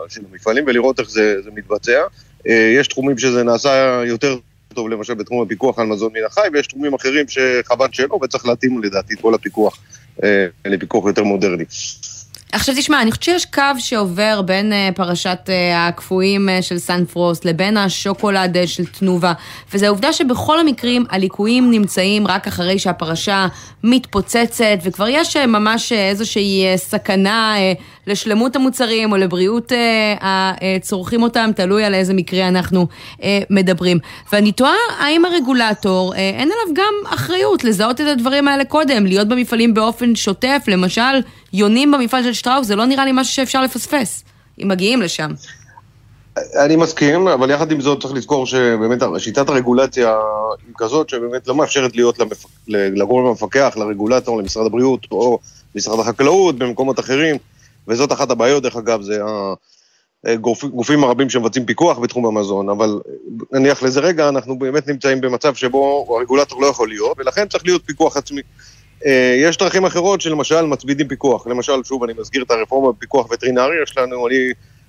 [0.10, 2.02] של המפעלים ולראות איך זה, זה מתבצע.
[2.48, 4.38] אה, יש תחומים שזה נעשה יותר
[4.74, 8.84] טוב, למשל בתחום הפיקוח על מזון מן החי, ויש תחומים אחרים שחבל שלא, וצריך להתאים
[8.84, 9.78] לדעתי את כל הפיקוח
[10.24, 11.64] אה, לפיקוח יותר מודרני.
[12.52, 17.06] עכשיו תשמע, אני חושבת שיש קו שעובר בין אה, פרשת אה, הקפואים אה, של סן
[17.06, 19.34] פרוסט לבין השוקולד של תנובה,
[19.74, 23.48] וזו העובדה שבכל המקרים הליקויים נמצאים רק אחרי שהפרשה
[23.84, 27.56] מתפוצצת, וכבר יש ממש איזושהי סכנה
[28.08, 29.72] לשלמות המוצרים או לבריאות
[30.22, 32.88] הצורכים אותם, תלוי על איזה מקרה אנחנו
[33.50, 33.98] מדברים.
[34.32, 39.74] ואני תוהה, האם הרגולטור, אין עליו גם אחריות לזהות את הדברים האלה קודם, להיות במפעלים
[39.74, 41.22] באופן שוטף, למשל,
[41.54, 44.24] יונים במפעל של שטראוס, זה לא נראה לי משהו שאפשר לפספס,
[44.64, 45.32] אם מגיעים לשם.
[46.66, 50.16] אני מסכים, אבל יחד עם זאת צריך לזכור שבאמת שיטת הרגולציה
[50.68, 52.46] היא כזאת שבאמת לא מאפשרת להיות למפ...
[52.68, 55.40] לגורם המפקח, לרגולטור, למשרד הבריאות או
[55.76, 57.36] משרד החקלאות במקומות אחרים,
[57.88, 59.22] וזאת אחת הבעיות, דרך אגב, זה
[60.26, 63.00] הגופים הרבים שמבצעים פיקוח בתחום המזון, אבל
[63.52, 67.82] נניח לזה רגע, אנחנו באמת נמצאים במצב שבו הרגולטור לא יכול להיות, ולכן צריך להיות
[67.86, 68.42] פיקוח עצמי.
[69.06, 73.76] אה, יש דרכים אחרות שלמשל מצמידים פיקוח, למשל, שוב, אני מזכיר את הרפורמה בפיקוח וטרינרי,
[73.84, 74.36] יש לנו, אני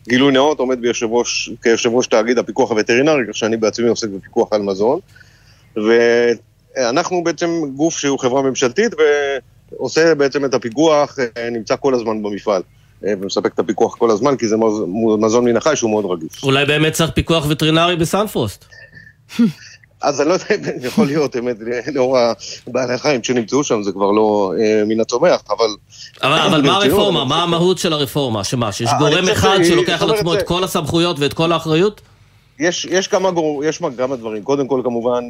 [0.09, 0.79] גילוי נאות, עומד
[1.11, 4.99] ראש, כיושב ראש תאגיד הפיקוח הווטרינרי, כך שאני בעצמי עוסק בפיקוח על מזון.
[5.77, 8.93] ואנחנו בעצם גוף שהוא חברה ממשלתית
[9.73, 12.63] ועושה בעצם את הפיקוח, אה, נמצא כל הזמן במפעל.
[13.07, 14.85] אה, ומספק את הפיקוח כל הזמן, כי זה מז-
[15.21, 16.43] מזון מן החי שהוא מאוד רגיש.
[16.43, 18.65] אולי באמת צריך פיקוח וטרינרי בסנפרוסט.
[20.03, 21.57] אז אני לא יודע אם יכול להיות, באמת,
[21.95, 22.19] לאור
[22.67, 25.67] הבעלי החיים שנמצאו שם, זה כבר לא אה, מן הצומח, אבל...
[26.23, 27.25] אבל, מה הרפורמה?
[27.25, 28.45] מה המהות של הרפורמה?
[28.45, 32.01] שמה, שיש אה, גורם אחד שלוקח על עצמו את כל הסמכויות ואת כל האחריות?
[32.59, 33.65] יש, יש כמה, גור...
[33.65, 34.43] יש כמה דברים.
[34.43, 35.25] קודם כל, כמובן,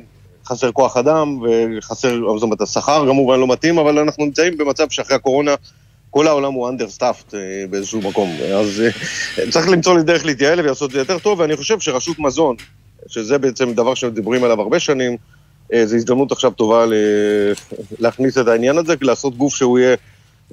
[0.47, 5.17] חסר כוח אדם, וחסר, זאת אומרת, השכר כמובן לא מתאים, אבל אנחנו נמצאים במצב שאחרי
[5.17, 5.55] הקורונה,
[6.11, 8.37] כל העולם הוא understaffed אה, באיזשהו מקום.
[8.55, 8.83] אז
[9.51, 12.57] צריך למצוא לי דרך להתייעל ולעשות את זה יותר טוב, ואני חושב שרשות מזון,
[13.11, 15.17] שזה בעצם דבר שמדברים עליו הרבה שנים,
[15.73, 16.85] אה, זו הזדמנות עכשיו טובה.
[17.99, 19.97] להכניס את העניין הזה, לעשות גוף שהוא יהיה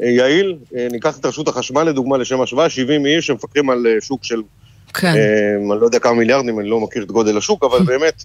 [0.01, 0.55] אה, יעיל.
[0.75, 4.41] אה, ניקח את רשות החשמל לדוגמה לשם השוואה, 70 איש שמפקחים על שוק של
[4.93, 5.13] כן.
[5.71, 8.23] אני לא יודע כמה מיליארדים, אני לא מכיר את גודל השוק, אבל באמת,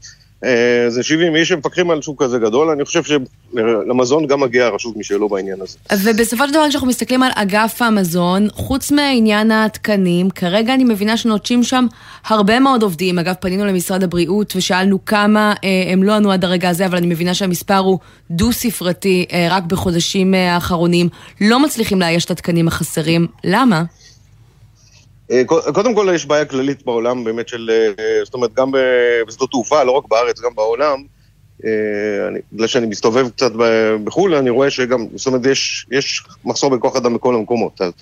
[0.88, 5.28] זה 70 איש שמפקחים על שוק כזה גדול, אני חושב שלמזון גם מגיעה רשות משלו
[5.28, 5.78] בעניין הזה.
[6.04, 11.62] ובסופו של דבר כשאנחנו מסתכלים על אגף המזון, חוץ מעניין התקנים, כרגע אני מבינה שנוטשים
[11.62, 11.86] שם
[12.26, 13.18] הרבה מאוד עובדים.
[13.18, 17.06] אגב, פנינו למשרד הבריאות ושאלנו כמה, אה, הם לא ענו עד הרגע הזה, אבל אני
[17.06, 17.98] מבינה שהמספר הוא
[18.30, 21.08] דו-ספרתי אה, רק בחודשים אה, האחרונים.
[21.40, 23.26] לא מצליחים לאייש את התקנים החסרים.
[23.44, 23.82] למה?
[25.32, 28.70] אה, קודם כל יש בעיה כללית בעולם באמת של, אה, זאת אומרת, גם
[29.26, 31.02] בשדות תעופה, לא רק בארץ, גם בעולם.
[31.64, 31.70] אה,
[32.52, 33.52] בגלל שאני מסתובב קצת
[34.04, 37.80] בחו"ל, אני רואה שגם, זאת אומרת, יש, יש מחסור בכוח אדם בכל המקומות.
[37.80, 37.92] אז,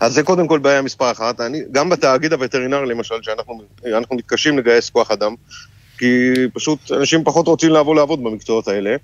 [0.00, 1.40] אז זה קודם כל בעיה מספר אחת.
[1.40, 3.62] אני, גם בתאגיד הווטרינרי, למשל, שאנחנו
[3.96, 5.34] אנחנו מתקשים לגייס כוח אדם,
[5.98, 8.96] כי פשוט אנשים פחות רוצים לבוא לעבוד במקצועות האלה.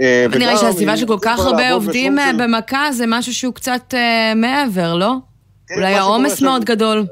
[0.00, 3.54] אה, נראה לי וגם שהסביבה אם של כל כך הרבה עובדים במכה זה משהו שהוא
[3.54, 3.94] קצת
[4.36, 5.31] מעבר, לא?
[5.76, 7.06] אולי העומס מאוד גדול.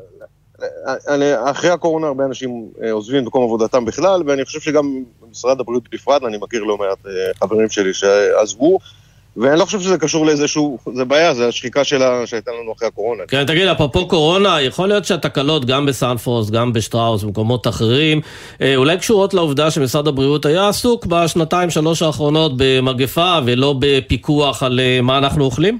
[1.08, 2.50] אני- אחרי הקורונה הרבה אנשים
[2.84, 4.94] אה, עוזבים את מקום עבודתם בכלל, ואני חושב שגם
[5.26, 7.12] במשרד הבריאות בפרט, אני מכיר לא מעט אה,
[7.46, 8.78] חברים שלי שעזבו,
[9.36, 13.22] ואני לא חושב שזה קשור לאיזשהו, זה בעיה, זה השחיקה שלה שהייתה לנו אחרי הקורונה.
[13.28, 18.20] כן, תגיד, אפרופו קורונה, יכול להיות שהתקלות גם בסנפורס, גם בשטראוס, במקומות אחרים,
[18.60, 24.80] אה, אולי קשורות לעובדה שמשרד הבריאות היה עסוק בשנתיים, שלוש האחרונות במגפה ולא בפיקוח על
[25.02, 25.78] מה אנחנו אוכלים?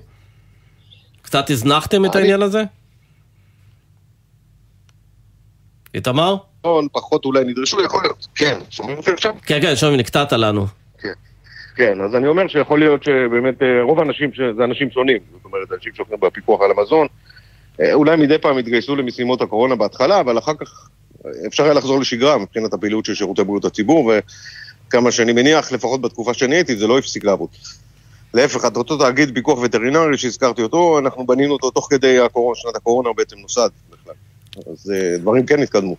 [1.31, 2.63] קצת הזנחתם את העניין הזה?
[5.95, 6.37] איתמר?
[6.93, 8.27] פחות אולי נדרשו, יכול להיות.
[8.35, 9.35] כן, שומעים אותי עכשיו?
[9.47, 10.67] כן, כן, שומעים, נקטעת לנו.
[11.77, 15.73] כן, אז אני אומר שיכול להיות שבאמת אה, רוב האנשים, זה אנשים שונים, זאת אומרת,
[15.73, 17.07] אנשים שעובדים בפיקוח על המזון,
[17.81, 20.89] אה, אולי מדי פעם יתגייסו למשימות הקורונה בהתחלה, אבל אחר כך
[21.27, 24.13] אה, אפשר היה לחזור לשגרה מבחינת הפעילות של שירותי בריאות הציבור,
[24.89, 27.49] וכמה שאני מניח, לפחות בתקופה שאני הייתי, זה לא הפסיק לעבוד.
[28.35, 32.77] להפך, את אותו תאגיד פיקוח וטרינרי שהזכרתי אותו, אנחנו בנינו אותו תוך כדי הקורונה, שנת
[32.77, 34.15] הקורונה בעצם נוסד בכלל.
[34.57, 35.97] אז אה, דברים כן התקדמו.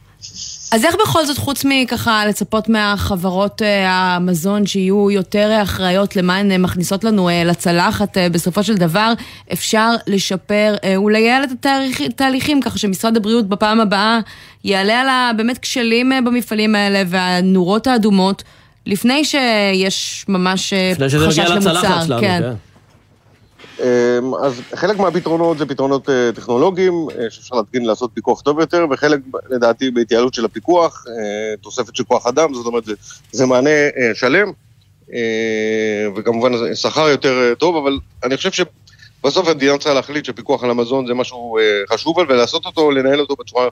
[0.72, 6.52] אז איך בכל זאת, חוץ מככה לצפות מהחברות אה, המזון שיהיו יותר אחראיות למה הן
[6.52, 9.14] אה, מכניסות לנו לצלחת, בסופו של דבר
[9.54, 10.76] אפשר לשפר
[11.06, 11.66] ולייעל את
[12.10, 14.20] התהליכים, ככה שמשרד הבריאות בפעם הבאה
[14.64, 18.44] יעלה על הבאמת כשלים במפעלים האלה והנורות האדומות,
[18.86, 21.72] לפני שיש ממש אה, לפני שזה חשש מגיע למוצר.
[21.74, 22.42] לצלחת שלנו, כן.
[23.80, 28.86] אמ, אז חלק מהפתרונות זה פתרונות אה, טכנולוגיים, אה, שאפשר להתקין לעשות פיקוח טוב יותר,
[28.92, 29.20] וחלק
[29.50, 31.06] לדעתי בהתייעלות של הפיקוח,
[31.62, 32.94] תוספת של כוח אדם, זאת אומרת זה,
[33.32, 33.70] זה מענה
[34.14, 34.52] שלם,
[36.16, 41.14] וכמובן שכר יותר טוב, אבל אני חושב שבסוף המדינה צריכה להחליט שפיקוח על המזון זה
[41.14, 41.58] משהו
[41.90, 43.68] חשוב, ולעשות אותו, לנהל אותו בצורה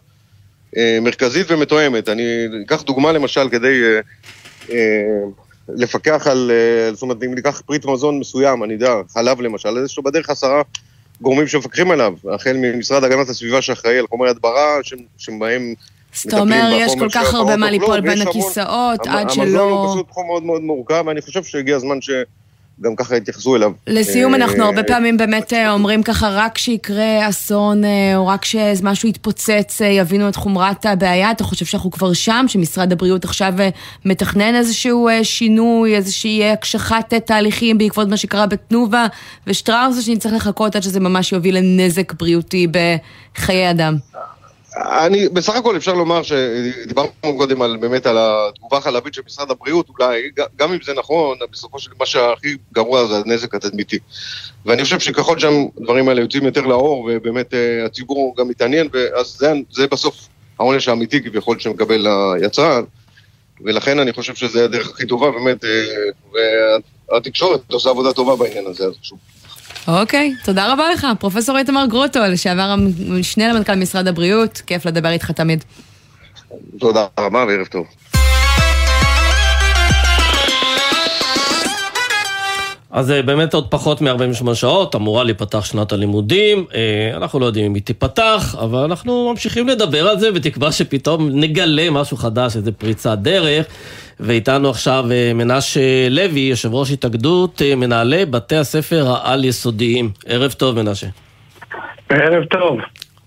[1.02, 2.10] מרכזית ומתואמת.
[2.10, 2.24] אני
[2.66, 3.82] אקח דוגמה למשל כדי...
[4.72, 5.30] אה,
[5.76, 9.86] לפקח על, אה, זאת אומרת, אם ניקח פריט מזון מסוים, אני יודע, חלב למשל, אז
[9.86, 10.62] יש לו בדרך עשרה
[11.22, 15.74] גורמים שמפקחים עליו, החל ממשרד הגנת הסביבה שאחראי על חומרי הדברה, ש- שבהם
[16.16, 19.44] אז אתה אומר, יש כל כך הרבה מה ליפול בין הכיסאות, עד שלא...
[19.44, 21.98] המזון הוא פשוט תחום מאוד מאוד מורכב, ואני חושב שהגיע הזמן
[22.80, 23.72] שגם ככה יתייחסו אליו.
[23.88, 28.46] לסיום, אה, אנחנו הרבה פעמים באמת אה, אומרים ככה, רק כשיקרה אסון, אה, או רק
[28.46, 31.32] שמשהו יתפוצץ, יבינו את חומרת הבעיה.
[31.32, 33.54] אתה חושב שאנחנו כבר שם, שמשרד הבריאות עכשיו
[34.06, 39.06] מתכנן איזשהו שינוי, איזושהי הקשחת תהליכים בעקבות מה שקרה בתנובה
[39.48, 42.68] ושטראוס, או שנצטרך לחכות עד שזה ממש יוביל לנזק בריאותי
[43.36, 43.96] בחיי אדם?
[44.86, 49.90] אני, בסך הכל אפשר לומר שדיברנו קודם על, באמת על התגובה החלבית של משרד הבריאות,
[49.90, 50.22] אולי,
[50.56, 54.00] גם אם זה נכון, בסופו של מה שהכי גרוע זה הנזק התדמיתי.
[54.66, 59.54] ואני חושב שככל שהדברים האלה יוצאים יותר לאור, ובאמת אה, הציבור גם מתעניין, אז זה,
[59.72, 60.28] זה בסוף
[60.60, 62.08] העונש האמיתי כביכול שמקבל
[62.42, 62.84] היצרן,
[63.62, 66.40] ולכן אני חושב שזה הדרך הכי טובה, באמת, אה,
[67.12, 69.20] והתקשורת עושה עבודה טובה בעניין הזה, אז חשוב.
[69.88, 72.76] אוקיי, תודה רבה לך, פרופסור איתמר גרוטו, לשעבר
[73.10, 75.64] המשנה למנכ"ל משרד הבריאות, כיף לדבר איתך תמיד.
[76.80, 77.86] תודה רבה וערב טוב.
[82.92, 86.66] אז אה, באמת עוד פחות מ-48 שעות אמורה להיפתח שנת הלימודים.
[86.76, 91.30] אה, אנחנו לא יודעים אם היא תיפתח, אבל אנחנו ממשיכים לדבר על זה, בתקווה שפתאום
[91.32, 93.66] נגלה משהו חדש, איזה פריצת דרך.
[94.20, 100.12] ואיתנו עכשיו אה, מנשה לוי, יושב ראש התאגדות מנהלי בתי הספר העל-יסודיים.
[100.26, 101.08] ערב טוב, מנשה.
[102.10, 102.80] ערב טוב.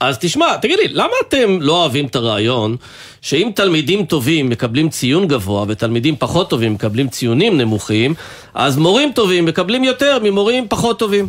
[0.03, 2.77] אז תשמע, תגיד לי, למה אתם לא אוהבים את הרעיון
[3.21, 8.15] שאם תלמידים טובים מקבלים ציון גבוה ותלמידים פחות טובים מקבלים ציונים נמוכים,
[8.55, 11.29] אז מורים טובים מקבלים יותר ממורים פחות טובים?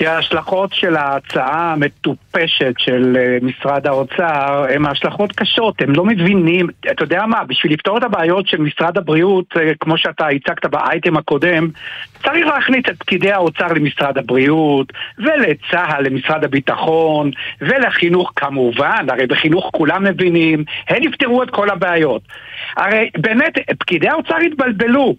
[0.00, 6.66] כי ההשלכות של ההצעה המטופשת של אה, משרד האוצר הן השלכות קשות, הם לא מבינים,
[6.90, 11.16] אתה יודע מה, בשביל לפתור את הבעיות של משרד הבריאות, אה, כמו שאתה הצגת באייטם
[11.16, 11.68] הקודם,
[12.22, 17.30] צריך להכניס את פקידי האוצר למשרד הבריאות, ולצה"ל למשרד הביטחון,
[17.60, 22.22] ולחינוך כמובן, הרי בחינוך כולם מבינים, הם יפתרו את כל הבעיות.
[22.76, 25.16] הרי באמת, פקידי האוצר התבלבלו.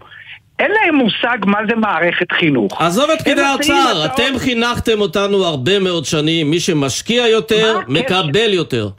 [0.62, 2.82] אין להם מושג מה זה מערכת חינוך.
[2.82, 8.89] עזוב את פקידי האוצר, אתם חינכתם אותנו הרבה מאוד שנים, מי שמשקיע יותר, מקבל יותר.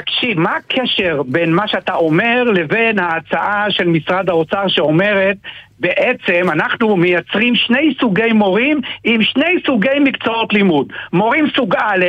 [0.00, 5.36] תקשיב, מה הקשר בין מה שאתה אומר לבין ההצעה של משרד האוצר שאומרת
[5.80, 10.92] בעצם אנחנו מייצרים שני סוגי מורים עם שני סוגי מקצועות לימוד.
[11.12, 12.04] מורים סוג א'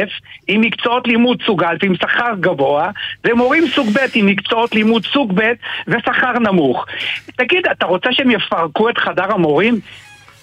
[0.48, 2.90] עם מקצועות לימוד סוג א' עם שכר גבוה
[3.28, 5.52] ומורים סוג ב' עם מקצועות לימוד סוג ב'
[5.88, 6.86] ושכר נמוך.
[7.38, 9.80] תגיד, אתה רוצה שהם יפרקו את חדר המורים?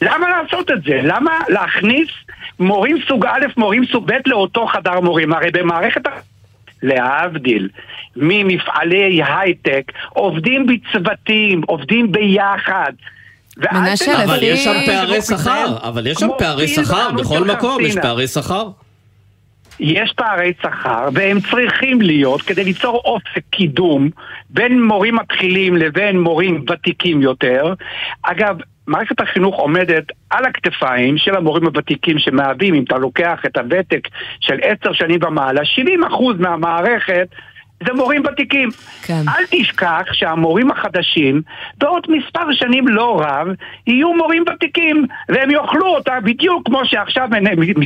[0.03, 1.01] למה לעשות את זה?
[1.03, 2.09] למה להכניס
[2.61, 5.33] מורים סוג א', מורים סוג ב' לאותו חדר מורים?
[5.33, 6.03] הרי במערכת...
[6.83, 7.69] להבדיל
[8.17, 12.93] ממפעלי הייטק, עובדים בצוותים, עובדים ביחד.
[13.73, 17.97] מנשה, תנסו- אבל יש שם פערי שכר, אבל יש שם פערי שכר, בכל מקום יש.
[18.03, 18.69] פערי שכר.
[19.81, 24.11] יש פערי שכר, והם צריכים להיות כדי ליצור אופק קידום
[24.51, 27.75] בין מורים מתחילים לבין מורים ותיקים יותר.
[28.23, 28.57] אגב,
[28.87, 34.09] מערכת החינוך עומדת על הכתפיים של המורים הוותיקים שמהווים, אם אתה לוקח את הוותק
[34.41, 35.65] של עשר שנים ומעלה, 70%
[36.39, 37.29] מהמערכת
[37.87, 38.69] זה מורים ותיקים.
[39.03, 39.23] כן.
[39.29, 41.43] אל תשכח שהמורים החדשים,
[41.79, 43.47] בעוד מספר שנים לא רב,
[43.87, 47.29] יהיו מורים ותיקים, והם יאכלו אותה בדיוק כמו שעכשיו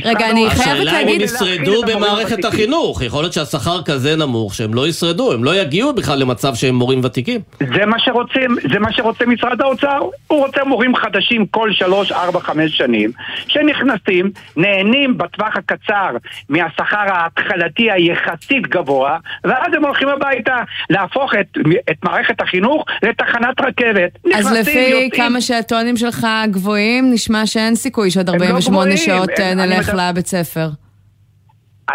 [0.05, 2.45] רגע, אני חייבת השאלה אם הם להגיד- ישרדו במערכת.
[2.45, 3.01] החינוך.
[3.01, 7.01] יכול להיות שהשכר כזה נמוך שהם לא ישרדו, הם לא יגיעו בכלל למצב שהם מורים
[7.03, 7.41] ותיקים.
[7.59, 9.99] זה מה שרוצים, זה מה שרוצה משרד האוצר.
[10.27, 13.11] הוא רוצה מורים חדשים כל שלוש, ארבע, חמש שנים,
[13.47, 16.09] שנכנסים, נהנים בטווח הקצר
[16.49, 20.55] מהשכר ההתחלתי היחסית גבוה, ואז הם הולכים הביתה
[20.89, 21.57] להפוך את,
[21.91, 24.17] את מערכת החינוך לתחנת רכבת.
[24.35, 25.09] אז לפי יוצאים.
[25.09, 29.59] כמה שהטונים שלך גבוהים, נשמע שאין סיכוי שעוד הם לא 48 גבוהים, שעות אה, הם-
[29.59, 30.67] אני נלך מדבר- לבית ספר.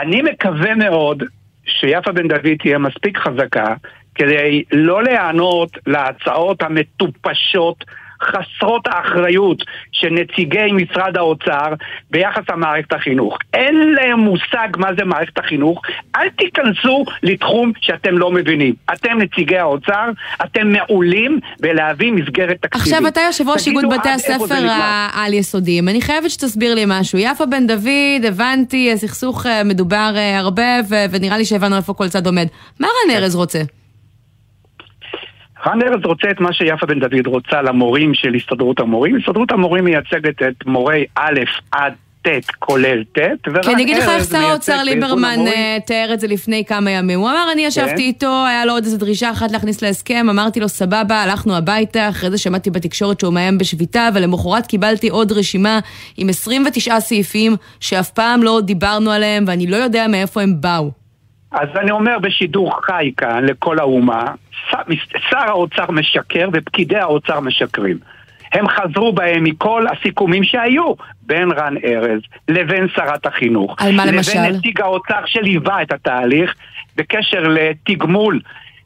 [0.00, 1.22] אני מקווה מאוד
[1.66, 3.74] שיפה בן דוד תהיה מספיק חזקה
[4.14, 7.84] כדי לא להיענות להצעות המטופשות
[8.22, 9.62] חסרות האחריות
[9.92, 11.74] של נציגי משרד האוצר
[12.10, 13.38] ביחס למערכת החינוך.
[13.54, 15.82] אין להם מושג מה זה מערכת החינוך.
[16.16, 18.74] אל תיכנסו לתחום שאתם לא מבינים.
[18.92, 20.10] אתם נציגי האוצר,
[20.44, 22.86] אתם מעולים בלהביא מסגרת תקציבית.
[22.86, 24.66] עכשיו אתה יושב ראש איגוד בתי הספר.
[24.70, 25.88] העל-יסודיים.
[25.88, 27.18] אני חייבת שתסביר לי משהו.
[27.18, 32.08] יפה בן דוד, הבנתי, הסכסוך אה, מדובר אה, הרבה, ו- ונראה לי שהבנו איפה כל
[32.08, 32.46] צד עומד.
[32.80, 33.22] מה רן כן.
[33.22, 33.62] ארז רוצה?
[35.66, 39.16] רן ארז רוצה את מה שיפה בן דוד רוצה למורים של הסתדרות המורים.
[39.16, 41.40] הסתדרות המורים מייצגת את מורי א'
[41.72, 41.92] עד
[42.22, 45.38] ט' כולל ט', ורן כי אני אגיד לך איך ארז שר האוצר ליברמן.
[45.46, 47.18] אה, תיאר את זה לפני כמה ימים.
[47.18, 47.98] הוא אמר, אני ישבתי כן.
[47.98, 52.30] איתו, היה לו עוד איזו דרישה אחת להכניס להסכם, אמרתי לו, סבבה, הלכנו הביתה, אחרי
[52.30, 55.78] זה שמעתי בתקשורת שהוא מאיים בשביתה, ולמחרת קיבלתי עוד רשימה
[56.16, 61.05] עם 29 סעיפים שאף פעם לא דיברנו עליהם, ואני לא יודע מאיפה הם באו.
[61.52, 64.24] אז אני אומר בשידור חי כאן לכל האומה,
[65.30, 67.98] שר, האוצר משקר ופקידי האוצר משקרים.
[68.52, 70.92] הם חזרו בהם מכל הסיכומים שהיו
[71.22, 73.82] בין רן ארז לבין שרת החינוך.
[73.82, 74.38] על מה למשל?
[74.38, 76.54] לבין נציג האוצר שליווה את התהליך
[76.96, 78.40] בקשר לתגמול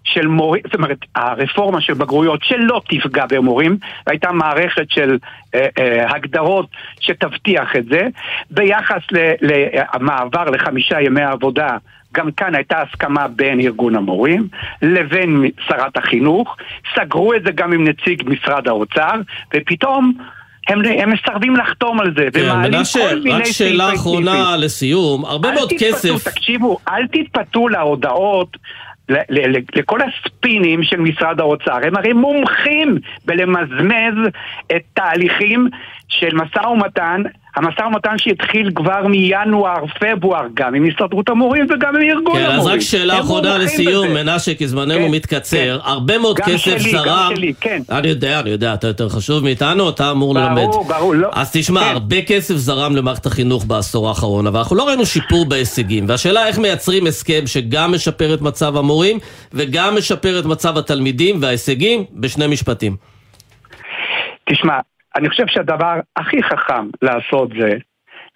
[0.05, 5.19] של מורים, זאת אומרת, הרפורמה של בגרויות שלא תפגע במורים, הייתה מערכת של
[5.55, 6.67] אה, אה, הגדרות
[7.01, 8.09] שתבטיח את זה.
[8.51, 9.03] ביחס
[9.41, 11.77] למעבר לחמישה ימי עבודה,
[12.15, 14.49] גם כאן הייתה הסכמה בין ארגון המורים
[14.83, 16.57] לבין שרת החינוך,
[16.95, 19.15] סגרו את זה גם עם נציג משרד האוצר,
[19.55, 20.13] ופתאום
[20.69, 24.57] הם, הם מסרבים לחתום על זה, כן, ומעלים מנשה, כל מיני רק שאלה אחרונה.
[24.59, 25.25] לסיום.
[25.25, 26.29] הרבה מאוד תתפתו, כסף...
[26.29, 28.57] תקשיבו, אל תתפתו להודעות,
[29.77, 31.79] לכל הספינים של משרד האוצר.
[31.83, 34.29] הם הרי מומחים בלמזמז
[34.77, 35.69] את תהליכים
[36.09, 37.23] של משא ומתן,
[37.57, 42.61] המשא ומתן שהתחיל כבר מינואר-פברואר, גם עם הסתדרות המורים וגם עם ארגון כן, המורים.
[42.61, 44.25] אז רק שאלה אחרונה לסיום, בזה.
[44.25, 45.79] מנשה, כי זמננו כן, מתקצר.
[45.79, 45.91] כן.
[45.91, 47.33] הרבה מאוד גם כסף שלי, גם זרם.
[47.37, 47.83] שלי, כן.
[47.91, 50.67] אני יודע, אני יודע, אתה יותר חשוב מאיתנו, אתה אמור ברור, ללמד.
[50.89, 51.29] ברור, לא.
[51.33, 56.05] אז תשמע, הרבה כסף זרם למערכת החינוך בעשור האחרון, אבל אנחנו לא ראינו שיפור בהישגים.
[56.09, 59.19] והשאלה איך מייצרים הסכם שגם משפר את מצב המורים,
[59.53, 62.97] וגם משפר את מצב התלמידים וההישגים, בשני משפטים.
[64.51, 64.75] תשמע,
[65.17, 67.77] אני חושב שהדבר הכי חכם לעשות זה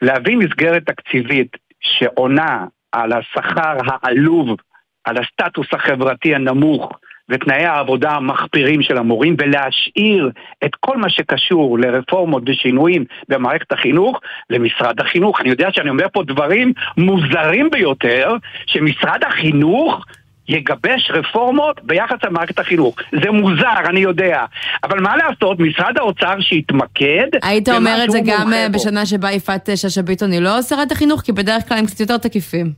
[0.03, 4.57] להביא מסגרת תקציבית שעונה על השכר העלוב,
[5.05, 6.93] על הסטטוס החברתי הנמוך
[7.29, 10.31] ותנאי העבודה המחפירים של המורים ולהשאיר
[10.64, 14.20] את כל מה שקשור לרפורמות ושינויים במערכת החינוך
[14.51, 15.41] למשרד החינוך.
[15.41, 20.05] אני יודע שאני אומר פה דברים מוזרים ביותר, שמשרד החינוך
[20.49, 22.97] יגבש רפורמות ביחס למערכת החינוך.
[23.22, 24.45] זה מוזר, אני יודע.
[24.84, 28.78] אבל מה לעשות, משרד האוצר שיתמקד היית אומר את זה גם אה, בו.
[28.78, 31.20] בשנה שבה יפעת אה, שאשא ביטון היא לא שרת החינוך?
[31.20, 32.72] כי בדרך כלל הם קצת יותר תקיפים.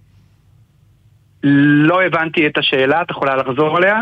[1.89, 4.01] לא הבנתי את השאלה, את יכולה לחזור עליה?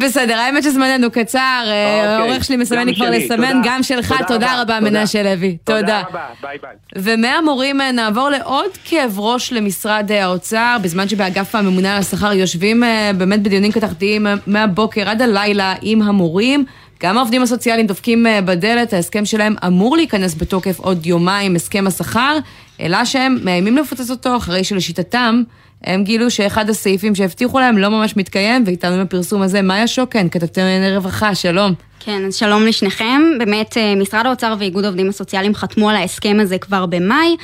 [0.00, 2.16] בסדר, האמת שזמננו קצר, אה, אוקיי.
[2.16, 3.60] העורך שלי מסמן לי כבר לסמן.
[3.64, 4.80] גם שלך, תודה רבה.
[4.80, 6.02] מנשה לוי, תודה.
[6.06, 6.70] תודה ביי ביי.
[6.96, 12.82] ומהמורים אה, נעבור לעוד כאב ראש למשרד אה, האוצר, בזמן שבאגף הממונה על השכר יושבים
[13.16, 16.64] באמת בדיונים כתחתיים אה, מהבוקר עד הלילה עם המורים.
[17.02, 22.38] גם העובדים הסוציאליים דופקים אה, בדלת, ההסכם שלהם אמור להיכנס בתוקף עוד יומיים, הסכם השכר,
[22.80, 25.42] אלא שהם מאיימים לפוצץ אותו אחרי שלשיטתם
[25.84, 30.60] הם גילו שאחד הסעיפים שהבטיחו להם לא ממש מתקיים, ואיתנו בפרסום הזה מאיה שוקן, כתבתי
[30.60, 31.74] לענייני רווחה, שלום.
[32.04, 33.22] כן, אז שלום לשניכם.
[33.38, 37.36] באמת, אה, משרד האוצר ואיגוד העובדים הסוציאליים חתמו על ההסכם הזה כבר במאי,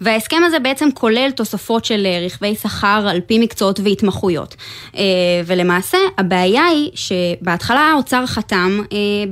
[0.00, 4.54] וההסכם הזה בעצם כולל תוספות של אה, רכבי שכר על פי מקצועות והתמחויות.
[4.96, 5.02] אה,
[5.46, 8.80] ולמעשה, הבעיה היא שבהתחלה האוצר חתם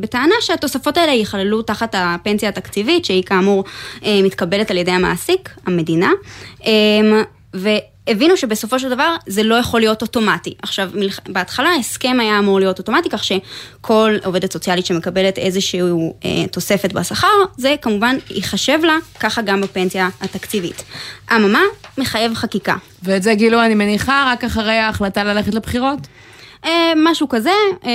[0.00, 3.64] בטענה שהתוספות האלה ייכללו תחת הפנסיה התקציבית, שהיא כאמור
[4.06, 6.10] מתקבלת על ידי המעסיק, המדינה.
[7.54, 7.68] ו...
[8.06, 10.54] הבינו שבסופו של דבר זה לא יכול להיות אוטומטי.
[10.62, 10.90] עכשיו.
[11.28, 15.80] בהתחלה ההסכם היה אמור להיות אוטומטי, כך שכל עובדת סוציאלית שמקבלת איזושהי
[16.24, 20.84] אה, תוספת בשכר, זה כמובן ייחשב לה, ככה גם בפנסיה התקציבית.
[21.36, 21.62] אממה,
[21.98, 22.76] מחייב חקיקה.
[23.02, 25.98] ואת זה גילו, אני מניחה, רק אחרי ההחלטה ללכת לבחירות?
[26.64, 27.50] אה, משהו כזה,
[27.84, 27.90] אה,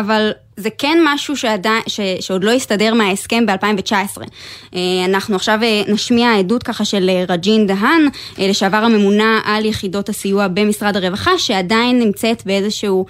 [0.00, 3.92] אבל זה כן משהו שעדיין, ש, שעוד לא הסתדר מההסכם ב-2019.
[4.74, 10.08] אה, אנחנו עכשיו אה, נשמיע עדות ככה של אה, רג'ין דהן, לשעבר הממונה על יחידות
[10.08, 13.06] הסיוע במשרד הרווחה, שעדיין נמצאת באיזשהו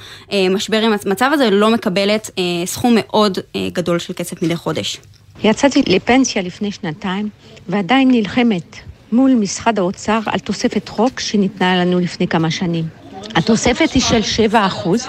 [0.51, 2.31] משבר עם המצב הזה, לא מקבלת
[2.65, 3.39] סכום מאוד
[3.73, 4.99] גדול של כסף מדי חודש.
[5.45, 7.29] יצאתי לפנסיה לפני שנתיים,
[7.69, 8.77] ועדיין נלחמת
[9.13, 12.85] מול משרד האוצר על תוספת חוק שניתנה לנו לפני כמה שנים.
[13.35, 15.07] התוספת היא של 7 אחוז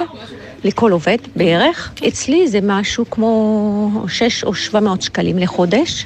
[0.64, 1.92] לכל עובד בערך.
[2.08, 6.06] אצלי זה משהו כמו 6 או 700 שקלים לחודש.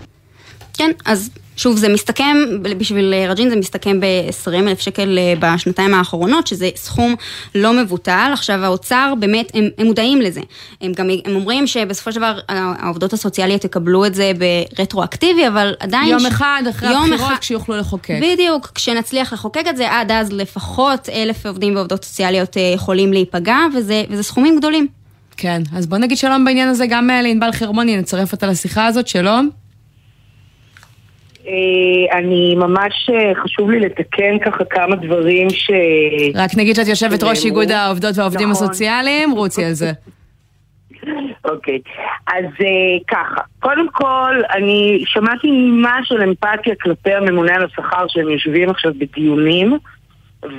[0.74, 6.48] כן, אז שוב, זה מסתכם, בשביל רג'ין זה מסתכם ב-20 אלף שקל אה, בשנתיים האחרונות,
[6.48, 7.16] שזה סכום
[7.56, 8.30] לא מבוטל.
[8.34, 10.42] עכשיו, האוצר באמת, הם, הם מודעים לזה.
[10.82, 14.32] הם גם הם אומרים שבסופו של דבר העובדות הסוציאליות יקבלו את זה
[14.78, 16.08] ברטרואקטיבי, אבל עדיין...
[16.10, 16.26] יום ש...
[16.26, 17.36] אחד אחרי הבחירות אחד...
[17.40, 18.20] כשיוכלו לחוקק.
[18.22, 23.58] בדיוק, כשנצליח לחוקק את זה, עד אז לפחות אלף עובדים ועובדות סוציאליות אה, יכולים להיפגע,
[23.76, 24.88] וזה, וזה סכומים גדולים.
[25.38, 29.08] כן, אז בוא נגיד שלום בעניין הזה גם אה, לענבל חרמוני, נצרף אותה לשיחה הזאת,
[29.08, 29.63] שלום.
[31.48, 35.72] אה, אני ממש אה, חשוב לי לתקן ככה כמה דברים ש...
[36.36, 38.68] רק נגיד שאת יושבת ראש איגוד העובדות והעובדים נכון.
[38.68, 39.92] הסוציאליים, רוצי על זה.
[41.52, 41.80] אוקיי,
[42.28, 42.46] אז
[43.08, 48.92] ככה, קודם כל, אני שמעתי נימה של אמפתיה כלפי הממונה על השכר שהם יושבים עכשיו
[48.98, 49.78] בדיונים.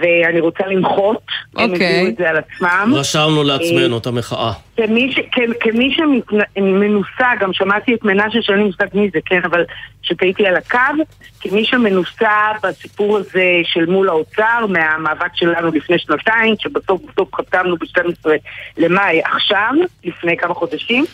[0.01, 1.63] ואני רוצה למחות, okay.
[1.63, 1.87] הם אוקיי.
[1.87, 2.93] הביאו את זה על עצמם.
[2.95, 4.53] רשמנו לעצמנו את המחאה.
[4.77, 9.41] כמי, ש, כ, כמי שמנוסה, גם שמעתי את מנשה שאין לי מושג מי זה, כן,
[9.45, 9.65] אבל
[10.03, 11.05] שטעיתי על הקו,
[11.41, 18.31] כמי שמנוסה בסיפור הזה של מול האוצר, מהמאבק שלנו לפני שנתיים, שבסוף בסוף חתמנו ב-12
[18.77, 19.71] למאי עכשיו,
[20.05, 21.05] לפני כמה חודשים.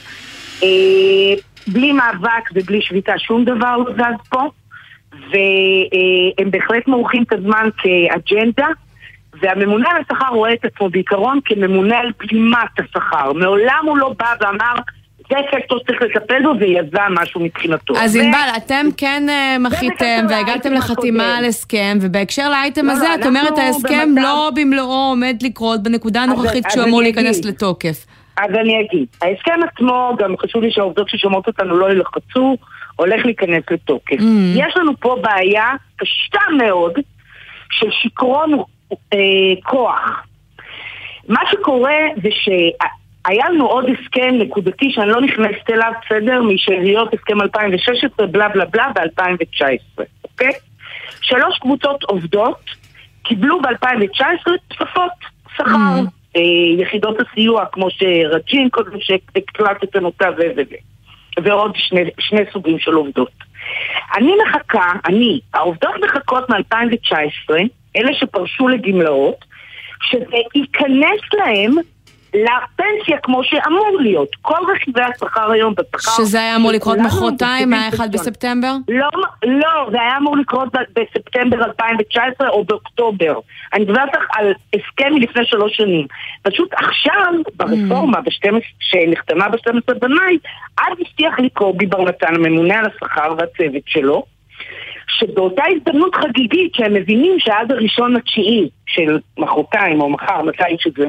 [0.63, 0.69] אה,
[1.67, 4.49] בלי מאבק ובלי שביתה שום דבר לא זז פה.
[5.13, 8.67] והם בהחלט מורחים את הזמן כאג'נדה,
[9.43, 13.33] והממונה על השכר רואה את עצמו בעיקרון כממונה על בלימת השכר.
[13.33, 14.75] מעולם הוא לא בא ואמר...
[15.31, 17.95] זה סקטור שצריך לטפל בו ויזם משהו מבחינתו.
[17.97, 23.15] אז ענבל, אתם כן אה, מחיתם והגעתם לחתימה על הסכם, ובהקשר לאייטם לא, הזה, לא,
[23.15, 28.07] את אומרת ההסכם לא במלואו עומד לקרות בנקודה הנוכחית כשהוא אמור להיכנס לתוקף.
[28.37, 32.57] אז אני אגיד, ההסכם עצמו, גם חשוב לי שהעובדות ששומעות אותנו לא ילחצו,
[33.01, 34.17] הולך להיכנס לתוקף.
[34.19, 34.25] Mm.
[34.55, 36.93] יש לנו פה בעיה קשה מאוד
[37.71, 38.53] של שיכרון
[38.93, 39.19] אה,
[39.63, 40.27] כוח.
[41.29, 46.43] מה שקורה זה שהיה לנו עוד הסכם נקודתי שאני לא נכנסת אליו, בסדר?
[46.43, 50.53] משאריות הסכם 2016, בלה בלה בלה, ב-2019, אוקיי?
[51.21, 52.65] שלוש קבוצות עובדות
[53.23, 55.13] קיבלו ב-2019 תוספות
[55.57, 55.65] שכר.
[55.65, 56.21] Mm.
[56.37, 60.77] אה, יחידות הסיוע, כמו שרג'ין קודם שהקלטתם אותה וזה.
[61.43, 63.33] ועוד שני, שני סוגים של עובדות.
[64.17, 67.55] אני מחכה, אני, העובדות מחכות מ-2019,
[67.97, 69.45] אלה שפרשו לגמלאות,
[70.03, 71.73] שזה ייכנס להם
[72.35, 74.29] לפנסיה כמו שאמור להיות.
[74.43, 76.25] כל רכיבי השכר היום בשכר...
[76.25, 78.73] שזה היה אמור לקרות מחרתיים, מה-1 בספטמבר?
[78.89, 79.09] לא,
[79.45, 83.39] לא, זה היה אמור לקרות בספטמבר 2019 או באוקטובר.
[83.73, 86.07] אני מדברת על הסכם מלפני שלוש שנים.
[86.43, 88.51] פשוט עכשיו, ברפורמה mm.
[88.81, 90.39] שנחתמה ב-12 במאי,
[90.79, 94.25] אז הבטיח לי קובי בר נתן, הממונה על השכר והצוות שלו,
[95.09, 101.07] שבאותה הזדמנות חגיגית שהם מבינים שעד הראשון התשיעי של מחרתיים או מחר, מתי שזה,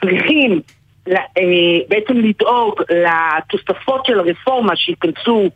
[0.00, 0.60] צריכים
[1.08, 5.50] אה, בעצם לדאוג לתוספות של הרפורמה שייכנסו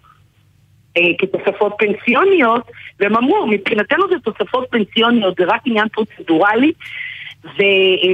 [0.96, 2.62] אה, כתוספות פנסיוניות,
[3.00, 6.72] והם אמרו, מבחינתנו זה תוספות פנסיוניות, זה רק עניין פרוצדורלי,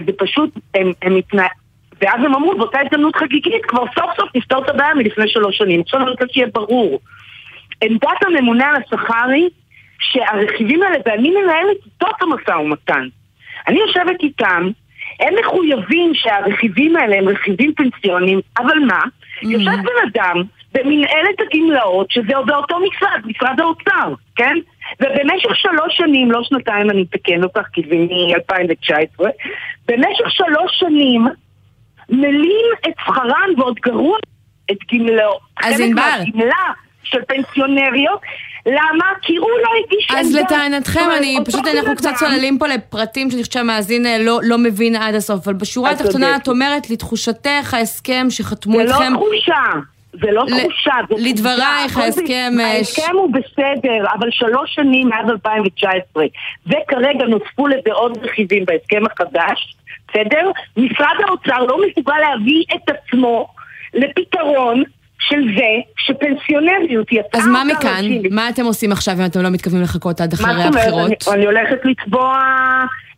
[0.06, 1.66] ופשוט הם, הם מתנהלים...
[2.00, 5.80] ואז הם אמרו, באותה הזדמנות חגיגית, כבר סוף סוף נפתור את הבעיה מלפני שלוש שנים.
[5.80, 7.00] עכשיו אני רוצה שיהיה ברור.
[7.84, 9.48] עמדת הממונה על השכר היא
[9.98, 13.08] שהרכיבים האלה, ואני מנהלת איתו את המשא ומתן.
[13.68, 14.70] אני יושבת איתם,
[15.20, 19.00] הם מחויבים שהרכיבים האלה הם רכיבים פנסיוניים, אבל מה?
[19.02, 19.48] Mm-hmm.
[19.48, 20.42] יושב בן אדם
[20.74, 24.56] במנהלת הגמלאות, שזה באותו משרד, משרד האוצר, כן?
[25.00, 29.24] ובמשך שלוש שנים, לא שנתיים, אני אתקן אותך, כי זה מ-2019,
[29.88, 31.26] במשך שלוש שנים
[32.08, 34.18] מלים את שכרן ועוד גרוע
[34.70, 35.40] את גמלאות.
[35.62, 36.02] אז ענבל.
[36.02, 38.20] מהגמלה של פנסיונריות.
[38.66, 39.12] למה?
[39.22, 43.52] כי הוא לא הגיש אז לטענתכם, אני פשוט, אנחנו קצת צוללים פה לפרטים שאני חושבת
[43.52, 48.80] שהמאזין אה, לא, לא מבין עד הסוף, אבל בשורה התחתונה את אומרת, לתחושתך ההסכם שחתמו
[48.80, 48.94] איתכם...
[48.98, 49.62] זה לא תחושה.
[50.12, 51.28] זה לא תחושה, זה תחושה.
[51.28, 52.52] לדברייך, ההסכם...
[52.60, 56.24] אה, ההסכם הוא בסדר, אבל שלוש שנים מאז 2019,
[56.66, 59.76] וכרגע נוספו לזה עוד רכיבים בהסכם החדש,
[60.08, 60.50] בסדר?
[60.76, 63.48] משרד האוצר לא מסוגל להביא את עצמו
[63.94, 64.82] לפתרון
[65.18, 67.40] של זה שפנסיונריות יצאה...
[67.40, 68.04] אז מה מכאן?
[68.30, 71.28] מה אתם עושים עכשיו אם אתם לא מתכוונים לחכות עד אחרי הבחירות?
[71.28, 72.38] אני, אני הולכת לתבוע...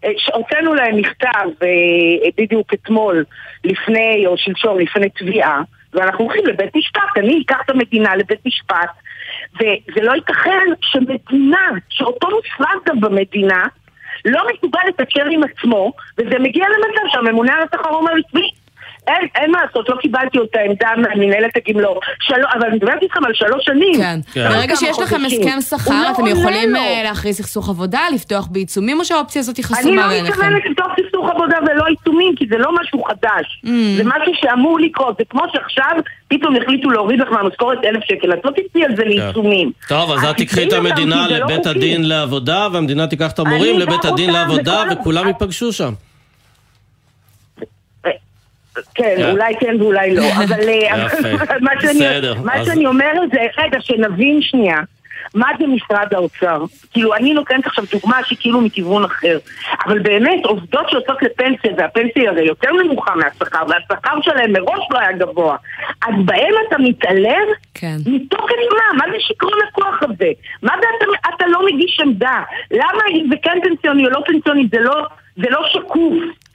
[0.05, 3.25] אה, הוצאנו להם מכתב אה, בדיוק אתמול,
[3.65, 5.61] לפני, או שלשום, לפני תביעה,
[5.95, 7.17] ואנחנו הולכים לבית משפט.
[7.17, 8.91] אני אקח את המדינה לבית משפט,
[9.55, 13.63] וזה לא ייתכן שמדינה, שאותו משרד גם במדינה,
[14.25, 18.51] לא מסוגל לתקשר עם עצמו, וזה מגיע למצב שהממונה על השכר אומר לי,
[19.09, 22.01] אין, אין מה לעשות, לא קיבלתי אותה עמדה ממנהלת הגמלאות.
[22.31, 23.95] אבל אני מדברת איתכם על שלוש שנים.
[23.97, 24.21] כן.
[24.33, 24.49] כן.
[24.49, 29.05] ברגע שיש לכם הסכם שכר, לא אתם יכולים אה, להכריז סכסוך עבודה, לפתוח בעיצומים, או
[29.05, 30.43] שהאופציה הזאת היא חסומה בעיניכם?
[30.43, 33.63] אני לא מתכוונת לפתוח סכסוך עבודה ולא עיצומים, כי זה לא משהו חדש.
[33.65, 33.69] Mm.
[33.97, 35.17] זה משהו שאמור לקרות.
[35.19, 35.93] זה כמו שעכשיו
[36.29, 39.71] פתאום החליטו להוריד לך מהמשכורת אלף שקל, את לא תצאי על זה לעיצומים.
[39.89, 41.67] טוב, אז את תיקחי את תקראי אותם, המדינה לא לבית.
[41.67, 45.93] הדין לעבודה, והמדינה תיקח את המורים לבית הדין לעבודה, וכולם ייפגשו שם.
[48.95, 49.31] כן, כן.
[49.31, 50.75] אולי כן ואולי לא, אבל אה,
[51.07, 51.29] יפה.
[51.61, 54.77] מה שאני- בסדר, מה אז- שאני אומרת זה, רגע, שנבין שנייה.
[55.35, 56.65] מה זה משרד האוצר?
[56.93, 59.39] כאילו, אני נותנת עכשיו דוגמה שהיא כאילו מכיוון אחר.
[59.87, 65.13] אבל באמת, עובדות שיוצאות לפנסיה, והפנסיה הרי יותר נמוכה מהשכר, והשכר שלהם מראש לא היה
[65.13, 65.57] גבוה.
[66.07, 67.47] אז בהם אתה מתעלם?
[67.75, 67.97] כן.
[68.07, 68.99] מתוקף מה?
[68.99, 70.31] מה זה שיכרון הכוח הזה?
[70.63, 71.07] מה זה אתה,
[71.37, 72.43] אתה לא מגיש עמדה?
[72.71, 75.07] למה אם זה כן פנסיוני או לא פנסיוני, זה לא,
[75.37, 76.13] זה לא שקוף.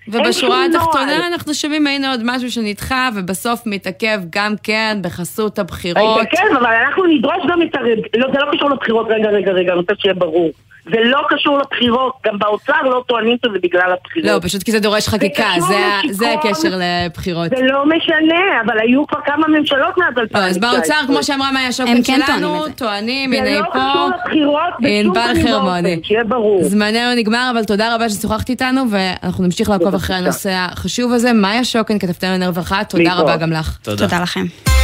[0.08, 0.66] ובשורה.
[0.66, 6.28] התחתונה אנחנו שומעים הנה עוד משהו שנדחה ובסוף מתעכב גם כן בחסות הבחירות.
[6.32, 7.98] כן, אבל אנחנו נדרוש גם את הרד...
[8.18, 10.52] לא, זה לא קשור לבחירות, רגע, רגע, רגע, אני רוצה שיהיה ברור.
[10.86, 14.30] זה לא קשור לבחירות, גם באוצר לא טוענים שזה בגלל הבחירות.
[14.32, 16.14] לא, פשוט כי זה דורש חקיקה, זה ה- לשיכון.
[16.14, 17.50] זה הקשר לבחירות.
[17.50, 20.42] זה לא משנה, אבל היו כבר כמה ממשלות מאז 2019.
[20.42, 23.38] לא, אז באוצר, כמו שאמרה מאיה שוקן כן שלנו, טוענים זה.
[23.38, 23.80] זה הנה לא היא פה.
[23.90, 26.04] קשור לבחירות בשום ענבל פנים ואופן.
[26.04, 26.64] שיהיה ברור.
[26.64, 31.34] זמננו נגמר, אבל תודה רבה ששוחחת איתנו, ואנחנו נמשיך לעקוב אחרי הנושא החשוב הזה.
[31.34, 33.14] מאיה שוקן, כתבתנו לענייני רווחה, תודה.
[33.14, 33.78] רבה גם לך.
[33.84, 33.98] תודה.
[34.08, 34.83] תודה לכם.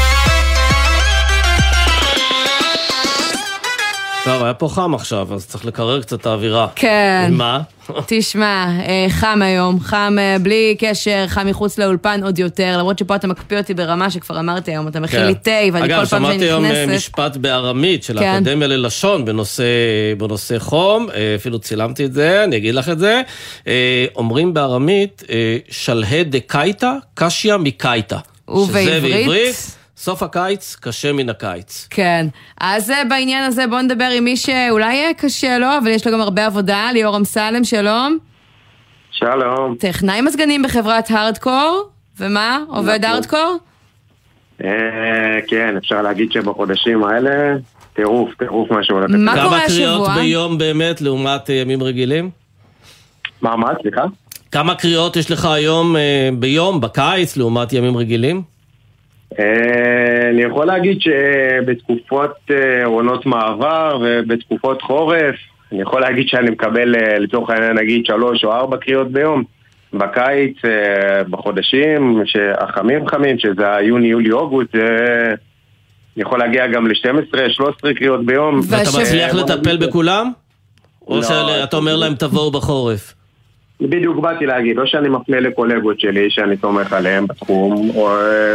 [4.33, 6.67] טוב, היה פה חם עכשיו, אז צריך לקרר קצת את האווירה.
[6.75, 7.31] כן.
[7.31, 7.61] מה?
[8.07, 13.15] תשמע, אה, חם היום, חם אה, בלי קשר, חם מחוץ לאולפן עוד יותר, למרות שפה
[13.15, 15.83] אתה מקפיא אותי ברמה שכבר אמרתי היום, אתה מכין לי תה, ואני כל כן.
[15.83, 16.95] אגב, פעם שאני שמעתי היום אה, נכנסת...
[16.95, 18.25] משפט בארמית של כן.
[18.25, 19.25] האקדמיה ללשון
[20.17, 23.21] בנושא, חום, אפילו צילמתי את זה, אני אגיד לך את זה.
[24.15, 25.23] אומרים בארמית,
[25.69, 28.17] שלהי דקייתא, קשיא מקייתא.
[28.47, 29.78] ובעברית?
[29.99, 31.87] סוף הקיץ קשה מן הקיץ.
[31.89, 32.27] כן.
[32.61, 36.13] אז אה, בעניין הזה בואו נדבר עם מי שאולי יהיה קשה לו, אבל יש לו
[36.13, 38.17] גם הרבה עבודה, ליאור אמסלם, שלום.
[39.11, 39.75] שלום.
[39.79, 41.89] טכנאי מזגנים בחברת הארדקור,
[42.19, 42.59] ומה?
[42.67, 43.11] עובד נכון.
[43.11, 43.57] הארדקור?
[44.63, 44.69] אה,
[45.47, 47.55] כן, אפשר להגיד שבחודשים האלה,
[47.93, 49.09] טירוף, טירוף מה שהולך.
[49.09, 50.21] מה כמה קורה קריאות השבוע?
[50.21, 52.29] ביום באמת לעומת אה, ימים רגילים?
[53.41, 54.03] מה, מה, סליחה?
[54.51, 58.58] כמה קריאות יש לך היום אה, ביום, בקיץ, לעומת ימים רגילים?
[59.39, 65.35] אה, אני יכול להגיד שבתקופות אה, עונות מעבר ובתקופות חורף,
[65.71, 69.43] אני יכול להגיד שאני מקבל אה, לצורך העניין נגיד שלוש או ארבע קריאות ביום.
[69.93, 70.57] בקיץ,
[71.29, 75.33] בחודשים שהחמים חמים, שזה היוני, יולי, אוגוסט, זה...
[76.15, 78.59] אני יכול להגיע גם ל-12, 13 קריאות ביום.
[78.69, 80.31] ואתה מצליח לטפל בכולם?
[81.07, 83.13] או לא, שאתה אומר להם תבואו בחורף?
[83.81, 88.09] בדיוק באתי להגיד, או שאני מפנה לקולגות שלי שאני סומך עליהם בתחום, או,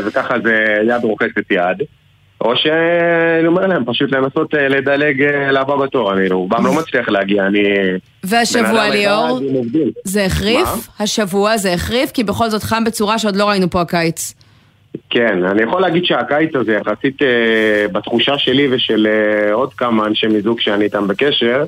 [0.07, 1.87] וככה זה יד רוחצת יד,
[2.41, 7.09] או שאני אומר להם פשוט לנסות אה, לדלג אה, לבא בתור, אני רובם לא מצליח
[7.09, 7.63] להגיע, אני...
[8.25, 9.41] והשבוע, ליאור.
[10.05, 10.89] זה החריף?
[11.01, 12.11] השבוע זה החריף?
[12.11, 14.35] כי בכל זאת חם בצורה שעוד לא ראינו פה הקיץ.
[15.11, 20.27] כן, אני יכול להגיד שהקיץ הזה יחסית אה, בתחושה שלי ושל אה, עוד כמה אנשי
[20.27, 21.65] מיזוג שאני איתם בקשר,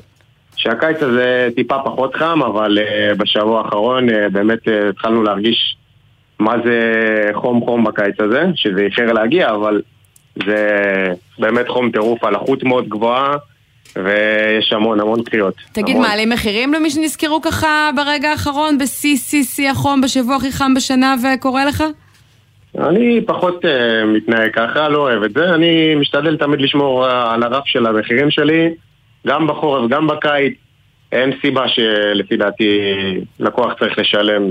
[0.57, 5.77] שהקיץ הזה טיפה פחות חם, אבל אה, בשבוע האחרון אה, באמת אה, התחלנו להרגיש
[6.39, 6.81] מה זה
[7.33, 9.81] חום חום בקיץ הזה, שזה איחר להגיע, אבל
[10.45, 10.65] זה
[11.39, 13.35] באמת חום טירוף, הלחות מאוד גבוהה,
[13.95, 15.53] ויש המון המון קריאות.
[15.71, 16.07] תגיד, המון.
[16.07, 21.15] מעלים מחירים למי שנזכרו ככה ברגע האחרון, בשיא שיא שיא החום, בשבוע הכי חם בשנה,
[21.23, 21.83] וקורא לך?
[22.79, 23.67] אני פחות uh,
[24.05, 25.49] מתנהג ככה, לא אוהב את זה.
[25.49, 28.69] אני משתדל תמיד לשמור על הרף של המחירים שלי,
[29.27, 30.53] גם בחורף, גם בקיץ.
[31.11, 32.79] אין סיבה שלפי דעתי
[33.39, 34.43] לקוח צריך לשלם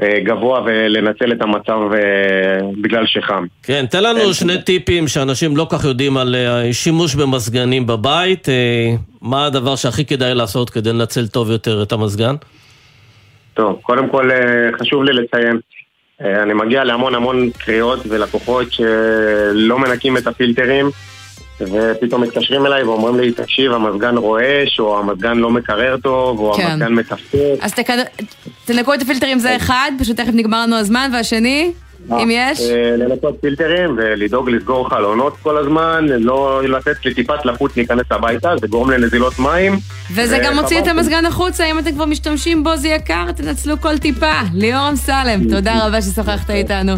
[0.00, 3.44] uh, גבוה ולנצל את המצב uh, בגלל שחם.
[3.62, 8.48] כן, תן לנו שני טיפים שאנשים לא כך יודעים על אה, שימוש במזגנים בבית.
[8.48, 12.34] אה, מה הדבר שהכי כדאי לעשות כדי לנצל טוב יותר את המזגן?
[13.54, 15.58] טוב, קודם כל אה, חשוב לי לציין,
[16.22, 20.86] אה, אני מגיע להמון המון קריאות ולקוחות שלא מנקים את הפילטרים
[21.60, 26.66] ופתאום מתקשרים אליי ואומרים לי, תקשיב, המזגן רועש, או המזגן לא מקרר טוב, או כן.
[26.66, 27.38] המזגן מתפקד.
[27.60, 27.90] אז תק-
[28.64, 31.72] תנקו את הפילטרים זה אחד, פשוט תכף נגמר לנו הזמן, והשני,
[32.12, 32.60] אם יש?
[32.60, 38.66] אה, לנקות פילטרים ולדאוג לסגור חלונות כל הזמן, לא לתת לטיפת לחוץ להיכנס הביתה, זה
[38.66, 39.72] גורם לנזילות מים.
[40.14, 40.86] וזה גם מוציא את.
[40.86, 44.32] המזגן החוצה, אם אתם כבר משתמשים בו זה יקר, תנצלו כל טיפה.
[44.54, 46.92] ליאור אמסלם, תודה רבה ששוחחת איתנו.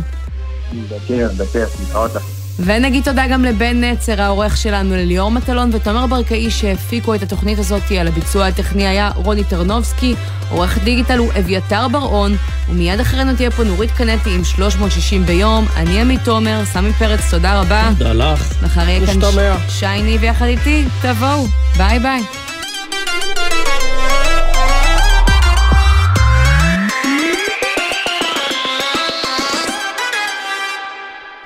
[0.91, 2.40] בכיף, בכיף, להתראות לך.
[2.59, 7.83] ונגיד תודה גם לבן נצר, העורך שלנו, לליאור מטלון ותומר ברקאי שהפיקו את התוכנית הזאת.
[8.01, 10.15] על הביצוע הטכני היה רוני טרנובסקי,
[10.51, 12.37] עורך דיגיטל הוא אביתר בר-און,
[12.69, 15.67] ומיד אחרינו תהיה פה נורית קנטי עם 360 ביום.
[15.77, 17.89] אני עמית תומר, סמי פרץ, תודה רבה.
[17.99, 18.63] תודה לך.
[18.65, 19.21] מחר יהיה כאן.
[19.69, 21.47] ש- שייני ויחד איתי, תבואו.
[21.77, 22.23] ביי ביי.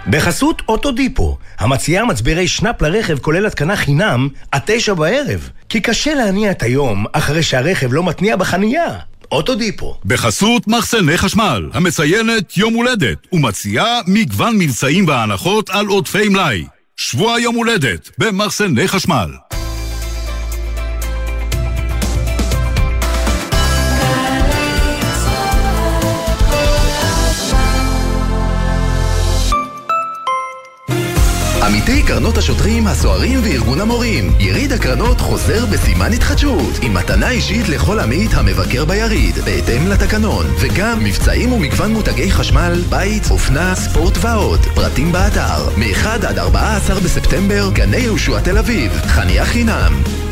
[0.06, 5.50] בחסות אוטודיפו, המציעה מצברי שנאפ לרכב כולל התקנה חינם עד תשע בערב.
[5.68, 8.98] כי קשה להניע את היום אחרי שהרכב לא מתניע בחנייה.
[9.32, 9.96] אוטודיפו.
[10.04, 16.64] בחסות מחסני חשמל, המציינת יום הולדת, ומציעה מגוון מבצעים והנחות על עודפי מלאי.
[16.96, 19.30] שבוע יום הולדת במחסני חשמל.
[31.66, 34.30] עמיתי קרנות השוטרים, הסוהרים וארגון המורים.
[34.40, 41.04] יריד הקרנות חוזר בסימן התחדשות, עם מתנה אישית לכל עמית המבקר ביריד, בהתאם לתקנון, וגם
[41.04, 44.60] מבצעים ומגוון מותגי חשמל, בית, אופנה, ספורט ועוד.
[44.74, 50.23] פרטים באתר, מ-1 עד 14 בספטמבר, גני יהושע תל אביב, חניה חינם.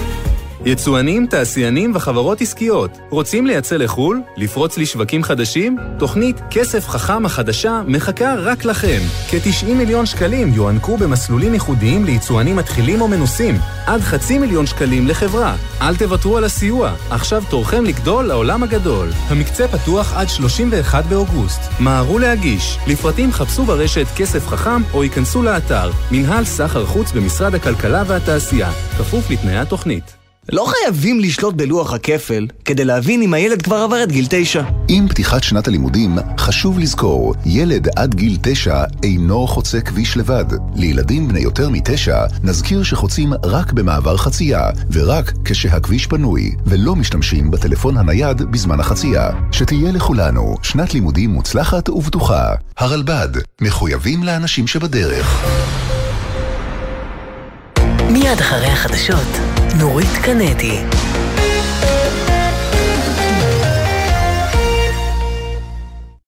[0.66, 4.22] יצואנים, תעשיינים וחברות עסקיות, רוצים לייצא לחו"ל?
[4.36, 5.78] לפרוץ לשווקים חדשים?
[5.98, 8.98] תוכנית כסף חכם החדשה מחכה רק לכם.
[9.30, 13.54] כ-90 מיליון שקלים יוענקו במסלולים ייחודיים ליצואנים מתחילים או מנוסים.
[13.86, 15.56] עד חצי מיליון שקלים לחברה.
[15.80, 19.08] אל תוותרו על הסיוע, עכשיו תורכם לגדול לעולם הגדול.
[19.28, 21.60] המקצה פתוח עד 31 באוגוסט.
[21.80, 22.78] מהרו להגיש.
[22.86, 29.30] לפרטים חפשו ברשת כסף חכם או ייכנסו לאתר מנהל סחר חוץ במשרד הכלכלה והתעשייה, כפוף
[29.30, 30.21] לתנאי התוכנית.
[30.48, 34.62] לא חייבים לשלוט בלוח הכפל כדי להבין אם הילד כבר עבר את גיל תשע.
[34.88, 40.44] עם פתיחת שנת הלימודים, חשוב לזכור, ילד עד גיל תשע אינו חוצה כביש לבד.
[40.74, 47.96] לילדים בני יותר מתשע, נזכיר שחוצים רק במעבר חצייה, ורק כשהכביש פנוי, ולא משתמשים בטלפון
[47.96, 49.30] הנייד בזמן החצייה.
[49.52, 52.54] שתהיה לכולנו שנת לימודים מוצלחת ובטוחה.
[52.78, 53.28] הרלב"ד,
[53.60, 55.44] מחויבים לאנשים שבדרך.
[58.10, 60.78] מיד אחרי החדשות, נורית קנדי.